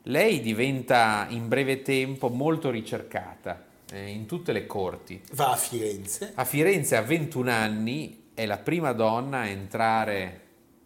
Lei 0.09 0.41
diventa 0.41 1.27
in 1.31 1.49
breve 1.49 1.81
tempo 1.81 2.29
molto 2.29 2.71
ricercata 2.71 3.65
eh, 3.91 4.09
in 4.09 4.27
tutte 4.27 4.53
le 4.53 4.67
corti. 4.67 5.23
Va 5.33 5.53
a 5.53 5.57
Firenze. 5.57 6.33
A 6.35 6.45
Firenze 6.45 6.97
a 6.97 7.03
21 7.03 7.51
anni 7.51 8.25
è 8.35 8.45
la 8.45 8.59
prima 8.59 8.93
donna 8.93 9.41
a 9.41 9.47
entrare 9.47 10.41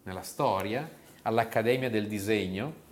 nella 0.04 0.22
storia 0.22 0.88
all'Accademia 1.22 1.90
del 1.90 2.06
Disegno. 2.06 2.86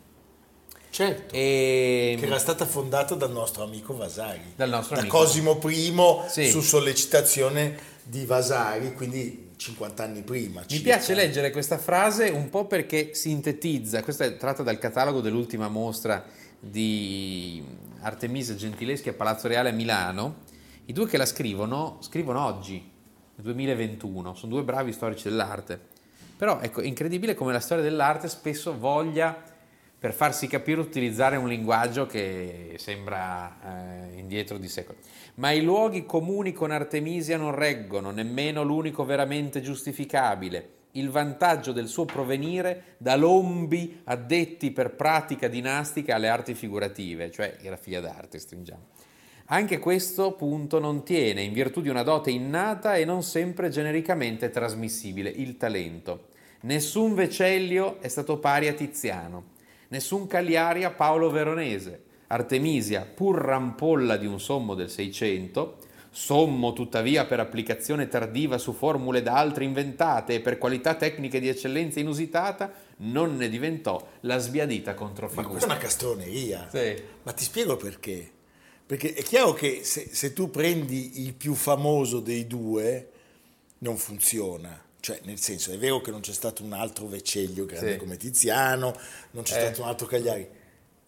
Certo, 0.91 1.35
e... 1.35 2.17
che 2.19 2.27
era 2.27 2.39
stata 2.39 2.65
fondata 2.65 3.15
dal 3.15 3.31
nostro 3.31 3.63
amico 3.63 3.95
Vasari, 3.95 4.55
dal 4.57 4.71
nostro 4.71 4.95
da 4.97 5.03
amico. 5.03 5.19
Cosimo 5.19 5.61
I 5.65 5.95
sì. 6.29 6.49
su 6.49 6.61
sollecitazione 6.61 7.79
di 8.03 8.25
Vasari, 8.25 8.95
quindi 8.95 9.46
50 9.57 10.03
anni 10.03 10.23
prima. 10.23 10.65
Mi 10.71 10.81
piace 10.81 11.15
leggere 11.15 11.51
questa 11.51 11.79
frase 11.79 12.29
un 12.29 12.51
po' 12.51 12.67
perché 12.67 13.15
sintetizza, 13.15 14.03
questa 14.03 14.25
è 14.25 14.37
tratta 14.37 14.63
dal 14.63 14.79
catalogo 14.79 15.21
dell'ultima 15.21 15.69
mostra 15.69 16.25
di 16.59 17.63
Artemisia 18.01 18.55
Gentileschi 18.55 19.09
a 19.09 19.15
Palazzo 19.15 19.49
Reale 19.49 19.71
a 19.71 19.73
Milano. 19.73 20.45
I 20.87 20.93
due 20.93 21.07
che 21.07 21.17
la 21.17 21.27
scrivono, 21.27 21.99
scrivono 22.01 22.45
oggi, 22.45 22.75
nel 22.75 23.45
2021, 23.45 24.35
sono 24.35 24.53
due 24.53 24.63
bravi 24.63 24.93
storici 24.93 25.29
dell'arte. 25.29 25.81
Però 26.37 26.61
ecco, 26.61 26.81
è 26.81 26.87
incredibile 26.87 27.35
come 27.35 27.53
la 27.53 27.61
storia 27.61 27.83
dell'arte 27.83 28.29
spesso 28.29 28.79
voglia, 28.79 29.55
per 29.99 30.13
farsi 30.13 30.47
capire, 30.47 30.81
utilizzare 30.81 31.37
un 31.37 31.49
linguaggio 31.49 32.07
che 32.07 32.75
sembra 32.79 34.11
eh, 34.13 34.19
indietro 34.19 34.59
di 34.59 34.69
secoli 34.69 34.99
ma 35.37 35.51
i 35.51 35.63
luoghi 35.63 36.07
comuni 36.07 36.53
con 36.53 36.71
Artemisia 36.71 37.37
non 37.37 37.55
reggono, 37.55 38.11
nemmeno 38.11 38.63
l'unico 38.63 39.05
veramente 39.05 39.61
giustificabile, 39.61 40.69
il 40.93 41.11
vantaggio 41.11 41.73
del 41.73 41.89
suo 41.89 42.05
provenire 42.05 42.95
da 42.97 43.17
lombi 43.17 44.01
addetti 44.05 44.71
per 44.71 44.95
pratica 44.95 45.49
dinastica 45.49 46.15
alle 46.15 46.29
arti 46.29 46.55
figurative, 46.55 47.31
cioè 47.31 47.59
era 47.61 47.77
figlia 47.77 48.01
d'arte, 48.01 48.39
stringiamo. 48.39 48.95
Anche 49.49 49.79
questo 49.79 50.33
punto 50.33 50.79
non 50.79 51.05
tiene, 51.05 51.43
in 51.43 51.53
virtù 51.53 51.81
di 51.81 51.91
una 51.91 52.03
dote 52.03 52.31
innata 52.31 52.97
e 52.97 53.05
non 53.05 53.23
sempre 53.23 53.69
genericamente 53.69 54.51
trasmissibile, 54.51 55.29
il 55.29 55.57
talento. 55.57 56.29
Nessun 56.63 57.15
Vecellio 57.15 58.01
è 58.01 58.09
stato 58.09 58.39
pari 58.39 58.67
a 58.69 58.73
Tiziano, 58.73 59.55
nessun 59.89 60.27
Cagliari 60.27 60.85
a 60.85 60.91
Paolo 60.91 61.31
Veronese, 61.31 62.03
Artemisia, 62.29 63.03
pur 63.03 63.37
rampolla 63.37 64.17
di 64.17 64.27
un 64.27 64.41
sommo 64.41 64.75
del 64.75 64.91
600, 64.91 65.85
Sommo 66.17 66.73
tuttavia 66.73 67.27
per 67.27 67.41
applicazione 67.41 68.09
tardiva 68.09 68.57
su 68.57 68.73
formule 68.73 69.21
da 69.21 69.35
altri 69.35 69.67
inventate 69.67 70.33
e 70.33 70.41
per 70.41 70.57
qualità 70.57 70.95
tecniche 70.95 71.41
di 71.41 71.49
eccellenza 71.51 72.01
inusitata, 72.01 72.73
non 73.01 73.37
ne 73.37 73.51
diventò 73.51 74.03
la 74.21 74.39
sbiadita 74.39 74.95
controfigura. 74.95 75.47
Ma 75.47 75.51
questa 75.51 75.69
è 75.69 75.73
una 75.73 75.79
castroneria. 75.79 76.69
Sì. 76.73 77.03
Ma 77.23 77.33
ti 77.33 77.45
spiego 77.45 77.77
perché. 77.77 78.31
Perché 78.87 79.13
è 79.13 79.23
chiaro 79.23 79.53
che 79.53 79.81
se, 79.85 80.09
se 80.11 80.33
tu 80.33 80.51
prendi 80.51 81.21
il 81.23 81.35
più 81.35 81.53
famoso 81.53 82.21
dei 82.21 82.47
due, 82.47 83.11
non 83.81 83.99
funziona. 83.99 84.86
Cioè, 85.07 85.21
nel 85.23 85.39
senso, 85.39 85.71
è 85.71 85.79
vero 85.79 86.01
che 86.01 86.11
non 86.11 86.19
c'è 86.19 86.33
stato 86.33 86.65
un 86.65 86.73
altro 86.73 87.07
Vecellio 87.07 87.65
grande 87.65 87.93
Sì. 87.93 87.97
come 87.97 88.17
Tiziano, 88.17 88.93
non 89.31 89.45
c'è 89.45 89.57
Eh. 89.57 89.61
stato 89.61 89.83
un 89.83 89.87
altro 89.87 90.09
Cagliari. 90.09 90.45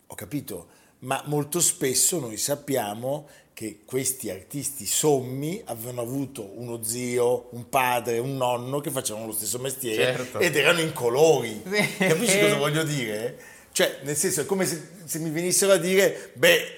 Ho 0.06 0.14
capito, 0.14 0.68
ma 1.00 1.20
molto 1.26 1.58
spesso 1.58 2.20
noi 2.20 2.36
sappiamo 2.36 3.28
che 3.52 3.80
questi 3.84 4.30
artisti 4.30 4.86
sommi 4.86 5.60
avevano 5.64 6.00
avuto 6.02 6.48
uno 6.60 6.80
zio, 6.84 7.48
un 7.54 7.68
padre, 7.68 8.18
un 8.20 8.36
nonno 8.36 8.78
che 8.78 8.92
facevano 8.92 9.26
lo 9.26 9.32
stesso 9.32 9.58
mestiere 9.58 10.14
Certo. 10.16 10.38
ed 10.38 10.54
erano 10.54 10.78
incolori. 10.78 11.60
Sì. 11.68 11.96
Capisci 11.98 12.38
cosa 12.38 12.54
voglio 12.54 12.84
dire? 12.84 13.36
Cioè, 13.72 13.98
nel 14.04 14.14
senso, 14.16 14.42
è 14.42 14.46
come 14.46 14.64
se, 14.64 14.80
se 15.06 15.18
mi 15.18 15.30
venissero 15.30 15.72
a 15.72 15.76
dire, 15.76 16.30
beh, 16.34 16.77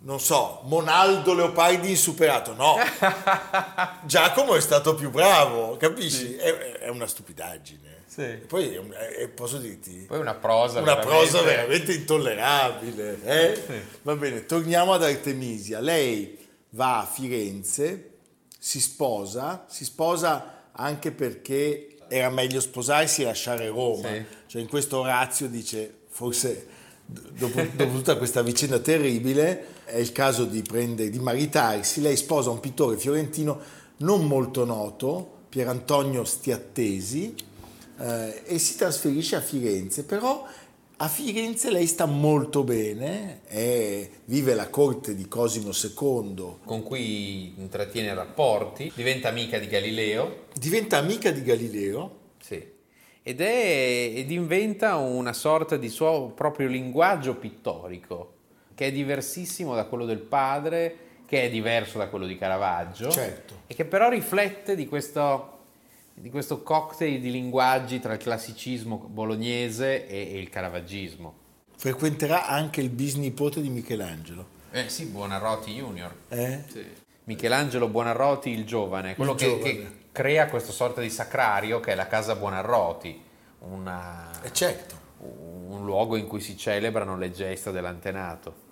non 0.00 0.20
so, 0.20 0.60
Monaldo 0.64 1.34
Leopardi 1.34 1.90
insuperato. 1.90 2.54
No, 2.54 2.76
Giacomo 4.04 4.54
è 4.54 4.60
stato 4.60 4.94
più 4.94 5.10
bravo, 5.10 5.76
capisci? 5.76 6.34
È, 6.36 6.52
è 6.78 6.88
una 6.88 7.06
stupidaggine. 7.06 7.96
Sì. 8.06 8.22
E 8.22 8.34
poi 8.46 8.74
è 8.74 9.28
posso 9.28 9.58
dirti, 9.58 10.04
Poi 10.08 10.18
una 10.18 10.34
prosa 10.34 10.80
una 10.80 10.94
veramente- 10.94 11.28
prosa 11.28 11.42
veramente 11.42 11.92
intollerabile. 11.92 13.18
eh? 13.22 13.82
Va 14.02 14.16
bene, 14.16 14.46
torniamo 14.46 14.92
ad 14.92 15.04
Artemisia. 15.04 15.78
Lei 15.80 16.36
va 16.70 17.00
a 17.00 17.04
Firenze, 17.06 18.10
si 18.58 18.80
sposa, 18.80 19.66
si 19.68 19.84
sposa 19.84 20.70
anche 20.72 21.12
perché 21.12 21.96
era 22.08 22.30
meglio 22.30 22.60
sposarsi 22.60 23.22
e 23.22 23.26
lasciare 23.26 23.68
Roma. 23.68 24.08
Sì. 24.08 24.24
Cioè 24.46 24.62
in 24.62 24.68
questo 24.68 24.98
Orazio 24.98 25.46
dice, 25.48 25.92
forse 26.08 26.66
dopo, 27.04 27.60
dopo 27.72 27.92
tutta 27.92 28.16
questa 28.16 28.42
vicenda 28.42 28.78
terribile, 28.78 29.76
è 29.88 29.96
il 29.96 30.12
caso 30.12 30.44
di, 30.44 30.62
prendere, 30.62 31.10
di 31.10 31.18
maritarsi. 31.18 32.00
Lei 32.00 32.16
sposa 32.16 32.50
un 32.50 32.60
pittore 32.60 32.96
fiorentino 32.96 33.58
non 33.98 34.26
molto 34.26 34.64
noto, 34.64 35.36
Pierantonio 35.48 36.24
Stiattesi, 36.24 37.34
eh, 37.98 38.42
e 38.44 38.58
si 38.58 38.76
trasferisce 38.76 39.36
a 39.36 39.40
Firenze, 39.40 40.04
però 40.04 40.46
a 41.00 41.08
Firenze 41.08 41.70
lei 41.70 41.86
sta 41.86 42.06
molto 42.06 42.64
bene, 42.64 43.40
è- 43.46 44.08
vive 44.24 44.54
la 44.54 44.68
corte 44.68 45.14
di 45.14 45.26
Cosimo 45.26 45.70
II, 45.70 46.56
con 46.64 46.82
cui 46.82 47.54
intrattiene 47.56 48.12
rapporti, 48.14 48.92
diventa 48.94 49.28
amica 49.28 49.58
di 49.58 49.68
Galileo, 49.68 50.46
diventa 50.54 50.98
amica 50.98 51.30
di 51.30 51.42
Galileo, 51.42 52.16
sì, 52.40 52.62
ed, 53.22 53.40
è, 53.40 54.12
ed 54.14 54.30
inventa 54.30 54.96
una 54.96 55.32
sorta 55.32 55.76
di 55.76 55.88
suo 55.88 56.32
proprio 56.34 56.68
linguaggio 56.68 57.36
pittorico, 57.36 58.34
che 58.78 58.86
è 58.86 58.92
diversissimo 58.92 59.74
da 59.74 59.86
quello 59.86 60.04
del 60.04 60.20
padre, 60.20 60.96
che 61.26 61.42
è 61.42 61.50
diverso 61.50 61.98
da 61.98 62.06
quello 62.06 62.26
di 62.26 62.38
Caravaggio, 62.38 63.10
Certo. 63.10 63.62
e 63.66 63.74
che 63.74 63.84
però 63.84 64.08
riflette 64.08 64.76
di 64.76 64.86
questo, 64.86 65.58
di 66.14 66.30
questo 66.30 66.62
cocktail 66.62 67.20
di 67.20 67.32
linguaggi 67.32 67.98
tra 67.98 68.12
il 68.12 68.20
classicismo 68.20 68.98
bolognese 69.08 70.06
e, 70.06 70.30
e 70.32 70.38
il 70.38 70.48
caravaggismo. 70.48 71.34
frequenterà 71.74 72.46
anche 72.46 72.80
il 72.80 72.90
bisnipote 72.90 73.60
di 73.60 73.68
Michelangelo. 73.68 74.46
Eh 74.70 74.88
sì, 74.88 75.06
Buonarroti 75.06 75.72
Junior. 75.74 76.14
eh? 76.28 76.62
Michelangelo 77.24 77.88
Buonarroti 77.88 78.50
il 78.50 78.64
giovane, 78.64 79.16
quello 79.16 79.32
Il 79.32 79.38
che, 79.38 79.44
giovane. 79.46 79.64
che 79.72 79.86
crea 80.12 80.46
questa 80.46 80.70
sorta 80.70 81.00
di 81.00 81.10
sacrario 81.10 81.80
che 81.80 81.90
è 81.90 81.94
la 81.96 82.06
casa 82.06 82.36
Buonarroti, 82.36 83.22
una- 83.60 84.30
Eh, 84.40 84.52
certo. 84.52 84.94
un 85.18 85.84
luogo 85.84 86.14
in 86.14 86.28
cui 86.28 86.40
si 86.40 86.56
celebrano 86.56 87.16
le 87.18 87.32
gesta 87.32 87.72
dell'antenato. 87.72 88.66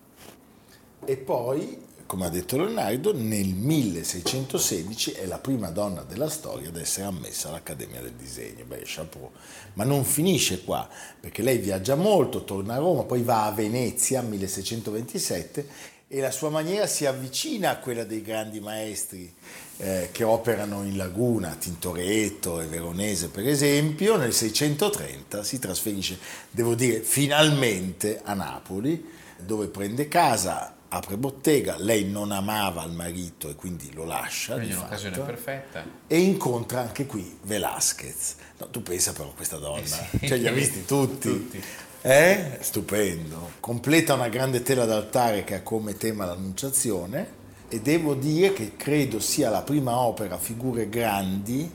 E 1.05 1.17
poi, 1.17 1.85
come 2.07 2.27
ha 2.27 2.29
detto 2.29 2.57
Leonardo, 2.57 3.13
nel 3.15 3.49
1616 3.49 5.13
è 5.13 5.27
la 5.27 5.39
prima 5.39 5.71
donna 5.71 6.03
della 6.03 6.29
storia 6.29 6.69
ad 6.69 6.77
essere 6.77 7.07
ammessa 7.07 7.49
all'Accademia 7.49 8.01
del 8.01 8.13
Disegno. 8.13 8.65
Beh, 8.65 8.83
chapeau. 8.85 9.31
Ma 9.75 9.85
non 9.85 10.05
finisce 10.05 10.63
qua, 10.65 10.89
perché 11.21 11.43
lei 11.43 11.59
viaggia 11.59 11.95
molto, 11.95 12.45
torna 12.45 12.75
a 12.75 12.79
Roma, 12.79 13.03
poi 13.03 13.23
va 13.23 13.45
a 13.45 13.53
Venezia 13.53 14.23
1627 14.23 15.95
e 16.09 16.21
la 16.21 16.31
sua 16.31 16.51
maniera 16.51 16.87
si 16.87 17.05
avvicina 17.05 17.71
a 17.71 17.79
quella 17.79 18.05
dei 18.05 18.23
grandi 18.23 18.61
maestri 18.61 19.33
eh, 19.79 20.11
che 20.13 20.23
operano 20.23 20.85
in 20.85 20.97
laguna, 20.97 21.57
Tintoretto 21.59 22.61
e 22.61 22.67
Veronese 22.67 23.29
per 23.29 23.47
esempio. 23.47 24.17
Nel 24.17 24.33
630 24.33 25.43
si 25.43 25.59
trasferisce, 25.59 26.19
devo 26.51 26.77
dire, 26.77 27.01
finalmente 27.01 28.21
a 28.23 28.35
Napoli, 28.35 29.05
dove 29.37 29.67
prende 29.67 30.07
casa, 30.07 30.76
apre 30.97 31.17
bottega, 31.17 31.77
lei 31.79 32.05
non 32.05 32.33
amava 32.33 32.83
il 32.85 32.93
marito 32.93 33.49
e 33.49 33.55
quindi 33.55 33.93
lo 33.93 34.05
lascia. 34.05 34.55
Quindi 34.55 34.73
di 34.73 34.79
un'occasione 34.79 35.15
fatto, 35.15 35.27
perfetta. 35.27 35.85
E 36.07 36.19
incontra 36.19 36.81
anche 36.81 37.07
qui 37.07 37.39
Velázquez. 37.43 38.35
No, 38.59 38.69
tu 38.69 38.83
pensa 38.83 39.13
però 39.13 39.29
a 39.29 39.35
questa 39.35 39.59
donna, 39.59 39.85
sì. 39.85 40.27
cioè 40.27 40.39
li 40.39 40.47
ha 40.47 40.53
visti 40.53 40.85
tutti. 40.85 41.29
Tutti. 41.29 41.63
Eh? 42.03 42.59
Stupendo. 42.61 43.53
Completa 43.61 44.15
una 44.15 44.29
grande 44.29 44.63
tela 44.63 44.85
d'altare 44.85 45.45
che 45.45 45.55
ha 45.57 45.63
come 45.63 45.97
tema 45.97 46.25
l'Annunciazione 46.25 47.45
e 47.69 47.81
devo 47.81 48.15
dire 48.15 48.53
che 48.53 48.77
credo 48.77 49.19
sia 49.19 49.51
la 49.51 49.63
prima 49.63 49.99
opera 49.99 50.37
a 50.37 50.39
figure 50.39 50.89
grandi 50.89 51.69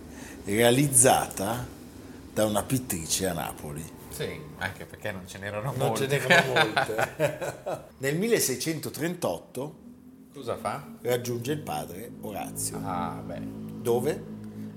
realizzata 0.46 1.68
da 2.34 2.46
una 2.46 2.64
pittrice 2.64 3.28
a 3.28 3.34
Napoli. 3.34 4.00
Sì, 4.22 4.40
anche 4.60 4.86
perché 4.86 5.12
non 5.12 5.28
ce 5.28 5.38
n'erano 5.40 5.74
Non 5.76 5.88
molte. 5.90 6.08
ce 6.08 6.20
n'erano 6.20 6.54
molte. 6.54 7.84
Nel 8.00 8.16
1638 8.18 9.76
Cosa 10.34 10.58
fa? 10.58 10.86
raggiunge 11.02 11.52
il 11.54 11.60
padre 11.60 12.12
Orazio. 12.22 12.80
Ah, 12.84 13.22
beh. 13.26 13.40
Dove? 13.82 14.24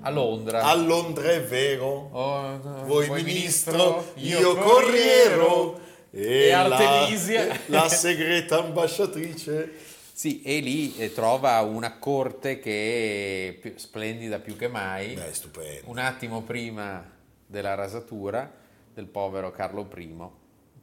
A 0.00 0.10
Londra. 0.10 0.62
A 0.62 0.74
Londra 0.74 1.30
è 1.30 1.42
vero. 1.42 2.08
Oh, 2.12 2.84
Voi 2.84 3.08
ministro, 3.10 4.12
io 4.16 4.56
corriero 4.56 5.80
e 6.10 6.50
la- 6.50 6.64
Artemisia. 6.76 7.58
la 7.66 7.88
segreta 7.88 8.58
ambasciatrice. 8.58 9.72
Sì, 10.12 10.42
e 10.42 10.60
lì 10.60 10.96
eh, 10.96 11.12
trova 11.12 11.60
una 11.62 11.98
corte 11.98 12.58
che 12.60 13.48
è 13.48 13.52
più- 13.52 13.72
splendida 13.76 14.38
più 14.38 14.56
che 14.56 14.68
mai. 14.68 15.14
Beh, 15.14 15.32
stupendo. 15.32 15.82
un 15.90 15.98
attimo 15.98 16.42
prima 16.42 17.02
della 17.46 17.74
rasatura 17.74 18.50
del 18.94 19.06
povero 19.06 19.50
Carlo 19.50 19.88
I, 19.96 20.16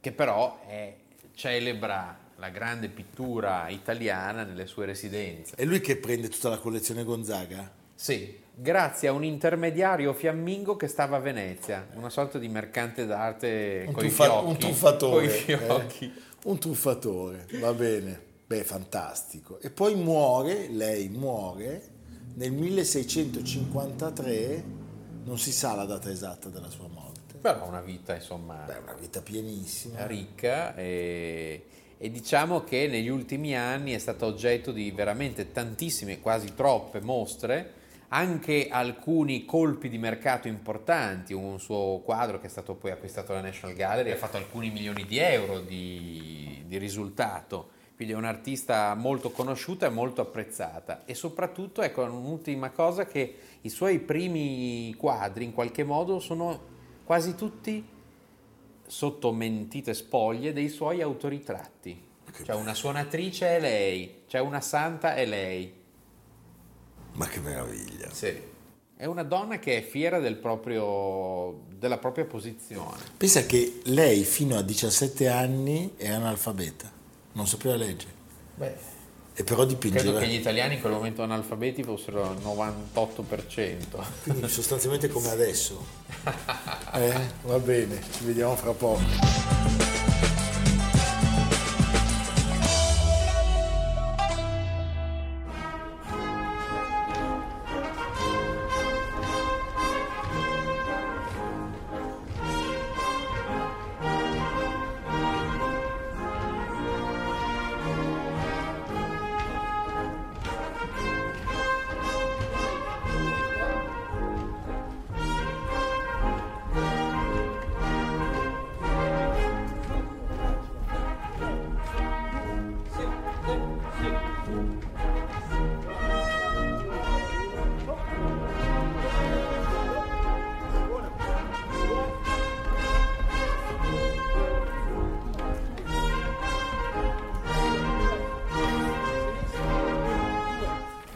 che 0.00 0.12
però 0.12 0.60
è- 0.66 0.94
celebra 1.34 2.18
la 2.36 2.50
grande 2.50 2.88
pittura 2.88 3.68
italiana 3.68 4.42
nelle 4.44 4.66
sue 4.66 4.84
residenze. 4.86 5.54
È 5.56 5.64
lui 5.64 5.80
che 5.80 5.96
prende 5.96 6.28
tutta 6.28 6.48
la 6.50 6.58
collezione 6.58 7.04
Gonzaga? 7.04 7.70
Sì, 7.94 8.38
grazie 8.54 9.08
a 9.08 9.12
un 9.12 9.24
intermediario 9.24 10.12
fiammingo 10.12 10.76
che 10.76 10.88
stava 10.88 11.16
a 11.16 11.20
Venezia, 11.20 11.86
una 11.94 12.10
sorta 12.10 12.38
di 12.38 12.48
mercante 12.48 13.06
d'arte 13.06 13.84
Un, 13.86 13.92
con 13.94 14.04
i 14.04 14.08
truffa- 14.08 14.24
fiocchi. 14.24 14.46
un 14.48 14.58
truffatore. 14.58 15.46
eh? 16.00 16.10
Un 16.44 16.58
truffatore, 16.58 17.46
va 17.60 17.72
bene. 17.72 18.30
Beh, 18.46 18.64
fantastico. 18.64 19.58
E 19.60 19.70
poi 19.70 19.94
muore, 19.94 20.68
lei 20.68 21.08
muore 21.08 21.88
nel 22.34 22.52
1653, 22.52 24.64
non 25.24 25.38
si 25.38 25.52
sa 25.52 25.74
la 25.74 25.84
data 25.84 26.10
esatta 26.10 26.48
della 26.48 26.68
sua 26.68 26.88
morte. 26.88 27.11
Però 27.42 27.66
una 27.66 27.80
vita, 27.80 28.14
insomma, 28.14 28.54
Beh, 28.64 28.78
una 28.78 28.94
vita 28.94 29.20
pienissima. 29.20 30.06
ricca 30.06 30.76
e, 30.76 31.64
e 31.98 32.10
diciamo 32.10 32.62
che 32.62 32.86
negli 32.86 33.08
ultimi 33.08 33.56
anni 33.56 33.94
è 33.94 33.98
stata 33.98 34.26
oggetto 34.26 34.70
di 34.70 34.92
veramente 34.92 35.50
tantissime, 35.50 36.20
quasi 36.20 36.54
troppe 36.54 37.00
mostre, 37.00 37.72
anche 38.08 38.68
alcuni 38.70 39.44
colpi 39.44 39.88
di 39.88 39.98
mercato 39.98 40.46
importanti, 40.46 41.32
un 41.32 41.58
suo 41.58 42.00
quadro 42.04 42.38
che 42.38 42.46
è 42.46 42.50
stato 42.50 42.74
poi 42.74 42.92
acquistato 42.92 43.32
dalla 43.32 43.46
National 43.46 43.74
Gallery 43.74 44.12
ha 44.12 44.16
fatto 44.16 44.36
alcuni 44.36 44.70
milioni 44.70 45.04
di 45.04 45.18
euro 45.18 45.58
di, 45.58 46.62
di 46.64 46.78
risultato, 46.78 47.70
quindi 47.96 48.14
è 48.14 48.16
un'artista 48.16 48.94
molto 48.94 49.30
conosciuta 49.32 49.86
e 49.86 49.90
molto 49.90 50.20
apprezzata. 50.20 51.04
E 51.06 51.14
soprattutto 51.14 51.82
ecco 51.82 52.04
un'ultima 52.04 52.70
cosa 52.70 53.04
che 53.04 53.34
i 53.62 53.68
suoi 53.68 53.98
primi 53.98 54.94
quadri 54.96 55.42
in 55.42 55.52
qualche 55.52 55.82
modo 55.82 56.20
sono 56.20 56.71
quasi 57.04 57.34
tutti 57.34 57.84
sotto 58.86 59.32
mentite 59.32 59.94
spoglie 59.94 60.52
dei 60.52 60.68
suoi 60.68 61.00
autoritratti. 61.00 62.10
C'è 62.42 62.54
una 62.54 62.74
suonatrice 62.74 63.56
è 63.56 63.60
lei, 63.60 64.22
c'è 64.26 64.40
una 64.40 64.60
santa 64.60 65.14
è 65.14 65.26
lei. 65.26 65.72
Ma 67.12 67.26
che 67.26 67.40
meraviglia. 67.40 68.10
Sì. 68.10 68.50
È 68.96 69.04
una 69.04 69.22
donna 69.22 69.58
che 69.58 69.78
è 69.78 69.82
fiera 69.82 70.18
del 70.18 70.36
proprio, 70.36 71.64
della 71.76 71.98
propria 71.98 72.24
posizione. 72.24 72.96
Pensa 73.16 73.44
che 73.44 73.80
lei 73.84 74.24
fino 74.24 74.56
a 74.56 74.62
17 74.62 75.28
anni 75.28 75.94
era 75.96 76.16
analfabeta, 76.16 76.90
non 77.32 77.46
sapeva 77.46 77.74
leggere. 77.74 78.12
Beh, 78.54 78.76
E 79.34 79.44
però 79.44 79.64
dipingeva... 79.64 80.02
Credo 80.02 80.18
che 80.18 80.26
gli 80.26 80.38
italiani 80.38 80.74
in 80.74 80.80
quel 80.80 80.92
momento 80.92 81.22
analfabeti 81.22 81.82
fossero 81.82 82.32
il 82.32 82.44
98%. 82.44 83.76
Quindi 84.24 84.48
sostanzialmente 84.48 85.08
come 85.08 85.30
adesso. 85.30 85.84
eh, 86.94 87.14
va 87.42 87.58
bene, 87.58 88.00
ci 88.16 88.24
vediamo 88.24 88.54
fra 88.56 88.72
poco. 88.72 89.61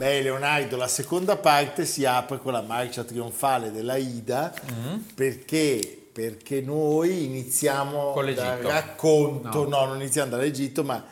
Beh, 0.06 0.22
Leonardo, 0.22 0.76
la 0.76 0.86
seconda 0.86 1.36
parte 1.36 1.84
si 1.84 2.04
apre 2.04 2.38
con 2.38 2.52
la 2.52 2.62
marcia 2.62 3.02
trionfale 3.02 3.72
della 3.72 3.96
Ida 3.96 4.54
mm-hmm. 4.54 4.98
perché, 5.16 6.08
perché, 6.12 6.60
noi 6.60 7.24
iniziamo 7.24 8.14
dal 8.32 8.58
racconto, 8.58 9.64
no. 9.64 9.80
no, 9.80 9.84
non 9.86 9.96
iniziamo 9.96 10.30
dall'Egitto, 10.30 10.84
ma 10.84 11.04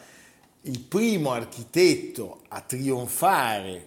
il 0.61 0.79
primo 0.79 1.33
architetto 1.33 2.43
a 2.47 2.61
trionfare 2.61 3.85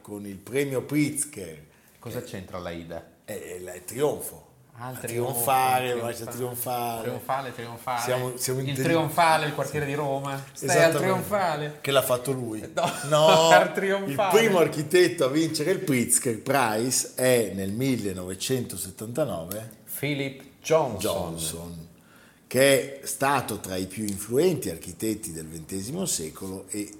con 0.00 0.24
il 0.24 0.36
premio 0.36 0.82
Pritzker. 0.82 1.64
Cosa 1.98 2.22
c'entra 2.22 2.58
l'Aida? 2.58 3.04
È, 3.24 3.32
il 3.32 3.82
trionfo. 3.84 4.45
Ah, 4.78 4.90
il 4.90 4.98
trionfare, 4.98 5.94
marcia 5.94 6.26
trionfale. 6.26 7.02
Trionfale, 7.02 7.54
trionfale. 7.54 8.02
Siamo, 8.02 8.36
siamo 8.36 8.60
il 8.60 8.74
trionfale, 8.74 9.46
il 9.46 9.54
quartiere 9.54 9.86
di 9.86 9.94
Roma. 9.94 10.44
Stai 10.52 10.84
al 10.84 10.94
trionfale. 10.94 11.78
Che 11.80 11.90
l'ha 11.90 12.02
fatto 12.02 12.32
lui. 12.32 12.60
No, 12.74 12.92
no 13.08 13.48
il 14.06 14.28
primo 14.30 14.58
architetto 14.58 15.24
a 15.24 15.28
vincere 15.28 15.70
il 15.70 15.78
Pritzker 15.78 16.42
Prize 16.42 17.12
è 17.14 17.52
nel 17.54 17.72
1979 17.72 19.70
Philip 19.98 20.42
Johnson. 20.60 20.98
Johnson 20.98 21.84
che 22.46 23.00
è 23.00 23.06
stato 23.06 23.58
tra 23.58 23.76
i 23.76 23.86
più 23.86 24.04
influenti 24.04 24.70
architetti 24.70 25.32
del 25.32 25.46
XX 25.46 26.02
secolo 26.02 26.66
e 26.68 26.92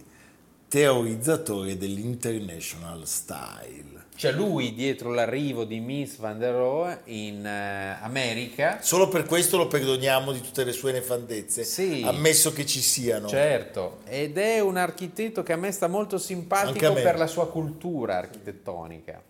teorizzatore 0.68 1.76
dell'International 1.76 3.06
Style. 3.06 4.05
C'è 4.16 4.32
lui 4.32 4.72
dietro 4.72 5.12
l'arrivo 5.12 5.64
di 5.64 5.78
Miss 5.78 6.16
Van 6.16 6.38
der 6.38 6.54
Rohe 6.54 7.00
in 7.04 7.44
uh, 7.44 8.02
America. 8.02 8.78
Solo 8.80 9.08
per 9.08 9.26
questo 9.26 9.58
lo 9.58 9.66
perdoniamo 9.66 10.32
di 10.32 10.40
tutte 10.40 10.64
le 10.64 10.72
sue 10.72 10.90
nefandezze, 10.90 11.64
sì, 11.64 12.02
ammesso 12.02 12.50
che 12.54 12.64
ci 12.64 12.80
siano. 12.80 13.28
Certo, 13.28 13.98
ed 14.06 14.38
è 14.38 14.60
un 14.60 14.78
architetto 14.78 15.42
che 15.42 15.52
a 15.52 15.56
me 15.56 15.70
sta 15.70 15.86
molto 15.86 16.16
simpatico 16.16 16.94
per 16.94 17.18
la 17.18 17.26
sua 17.26 17.50
cultura 17.50 18.16
architettonica. 18.16 19.22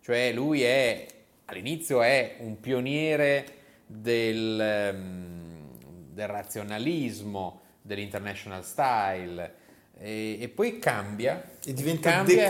Cioè 0.00 0.32
lui 0.32 0.62
è, 0.62 1.06
all'inizio 1.44 2.02
è 2.02 2.38
un 2.40 2.58
pioniere 2.58 3.46
del, 3.86 4.92
um, 4.92 5.78
del 6.12 6.26
razionalismo, 6.26 7.60
dell'international 7.80 8.64
style, 8.64 9.54
e, 9.98 10.38
e 10.40 10.48
poi 10.48 10.78
cambia 10.78 11.42
e 11.64 11.72
diventa 11.72 12.10
cambia, 12.10 12.48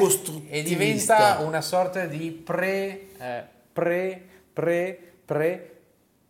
e 0.49 0.63
diventa 0.63 1.39
una 1.41 1.61
sorta 1.61 2.07
di 2.07 2.31
pre, 2.31 3.09
eh, 3.19 3.45
pre, 3.73 4.23
pre, 4.53 5.13
pre 5.25 5.81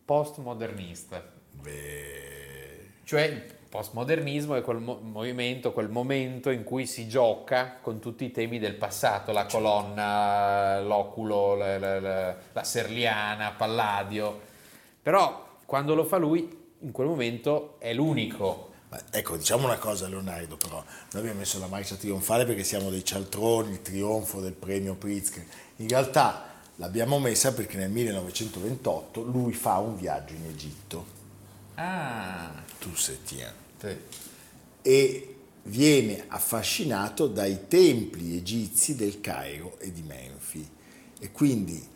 postmodernista. 0.03 1.23
Beh. 1.61 2.89
Cioè 3.05 3.21
il 3.21 3.41
postmodernismo 3.69 4.55
è 4.55 4.61
quel 4.61 4.77
mo- 4.77 4.99
movimento, 5.01 5.71
quel 5.71 5.89
momento 5.89 6.49
in 6.49 6.63
cui 6.63 6.85
si 6.85 7.07
gioca 7.07 7.77
con 7.81 7.99
tutti 7.99 8.25
i 8.25 8.31
temi 8.31 8.59
del 8.59 8.75
passato, 8.75 9.31
la 9.31 9.45
colonna, 9.45 10.79
l'oculo, 10.81 11.55
la, 11.55 11.79
la, 11.79 11.99
la, 11.99 12.35
la 12.51 12.63
serliana, 12.63 13.51
Palladio. 13.51 14.39
Però 15.01 15.57
quando 15.65 15.95
lo 15.95 16.03
fa 16.03 16.17
lui, 16.17 16.61
in 16.79 16.91
quel 16.91 17.07
momento 17.07 17.77
è 17.79 17.93
l'unico 17.93 18.72
Ecco, 19.09 19.37
diciamo 19.37 19.65
una 19.65 19.77
cosa 19.77 20.07
Leonardo 20.07 20.57
però, 20.57 20.75
noi 20.75 21.21
abbiamo 21.21 21.39
messo 21.39 21.59
la 21.59 21.67
marcia 21.67 21.95
trionfale 21.95 22.45
perché 22.45 22.63
siamo 22.63 22.89
dei 22.89 23.03
cialtroni, 23.03 23.71
il 23.71 23.81
trionfo 23.81 24.39
del 24.41 24.53
premio 24.53 24.95
Pritzker. 24.95 25.45
In 25.77 25.87
realtà 25.87 26.51
l'abbiamo 26.77 27.19
messa 27.19 27.53
perché 27.53 27.77
nel 27.77 27.89
1928 27.89 29.21
lui 29.21 29.53
fa 29.53 29.77
un 29.77 29.95
viaggio 29.97 30.33
in 30.33 30.45
Egitto. 30.45 31.05
Ah. 31.75 32.51
Tu 32.79 32.95
sei 32.95 33.19
Tien. 33.23 33.53
Sì. 33.79 33.97
E 34.81 35.35
viene 35.63 36.25
affascinato 36.27 37.27
dai 37.27 37.67
templi 37.67 38.35
egizi 38.35 38.95
del 38.95 39.21
Cairo 39.21 39.79
e 39.79 39.91
di 39.91 40.01
Menfi. 40.01 40.69
E 41.19 41.31
quindi 41.31 41.91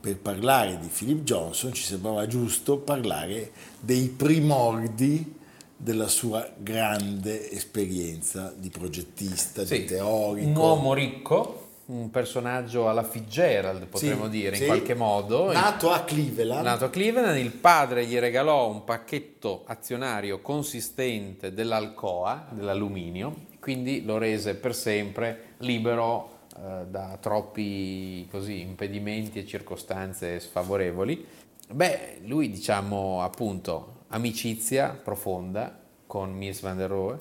per 0.00 0.18
parlare 0.18 0.78
di 0.80 0.88
Philip 0.88 1.22
Johnson 1.22 1.72
ci 1.72 1.84
sembrava 1.84 2.26
giusto 2.26 2.78
parlare 2.78 3.52
dei 3.78 4.08
primordi 4.08 5.40
della 5.82 6.06
sua 6.06 6.48
grande 6.56 7.50
esperienza 7.50 8.54
di 8.56 8.70
progettista, 8.70 9.66
sì, 9.66 9.80
di 9.80 9.84
teorico. 9.86 10.48
Un 10.48 10.54
uomo 10.54 10.94
ricco, 10.94 11.70
un 11.86 12.08
personaggio 12.08 12.88
alla 12.88 13.02
Fitzgerald, 13.02 13.86
potremmo 13.86 14.26
sì, 14.26 14.30
dire, 14.30 14.54
sì. 14.54 14.62
in 14.62 14.68
qualche 14.68 14.94
modo. 14.94 15.50
Nato 15.50 15.90
a 15.90 16.02
Cleveland. 16.02 16.64
Nato 16.64 16.84
a 16.84 16.88
Cleveland, 16.88 17.36
il 17.36 17.50
padre 17.50 18.06
gli 18.06 18.16
regalò 18.16 18.70
un 18.70 18.84
pacchetto 18.84 19.64
azionario 19.66 20.40
consistente 20.40 21.52
dell'Alcoa, 21.52 22.46
dell'alluminio, 22.50 23.46
quindi 23.58 24.04
lo 24.04 24.18
rese 24.18 24.54
per 24.54 24.76
sempre 24.76 25.54
libero 25.58 26.42
eh, 26.56 26.86
da 26.86 27.18
troppi 27.20 28.28
così, 28.30 28.60
impedimenti 28.60 29.40
e 29.40 29.46
circostanze 29.46 30.38
sfavorevoli. 30.38 31.26
Beh, 31.72 32.20
lui 32.24 32.50
diciamo 32.50 33.20
appunto 33.22 34.01
amicizia 34.12 34.88
profonda 34.90 35.80
con 36.06 36.32
Miss 36.32 36.60
Van 36.60 36.76
der 36.76 36.90
Rohe, 36.90 37.16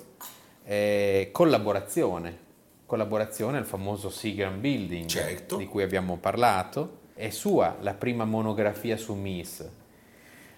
eh, 0.63 1.29
collaborazione, 1.31 2.37
collaborazione 2.85 3.57
al 3.57 3.65
famoso 3.65 4.09
Seagram 4.09 4.59
Building 4.59 5.07
certo. 5.07 5.55
di 5.55 5.65
cui 5.65 5.83
abbiamo 5.83 6.17
parlato, 6.17 6.99
è 7.13 7.29
sua 7.29 7.77
la 7.79 7.93
prima 7.93 8.25
monografia 8.25 8.97
su 8.97 9.13
Miss 9.13 9.65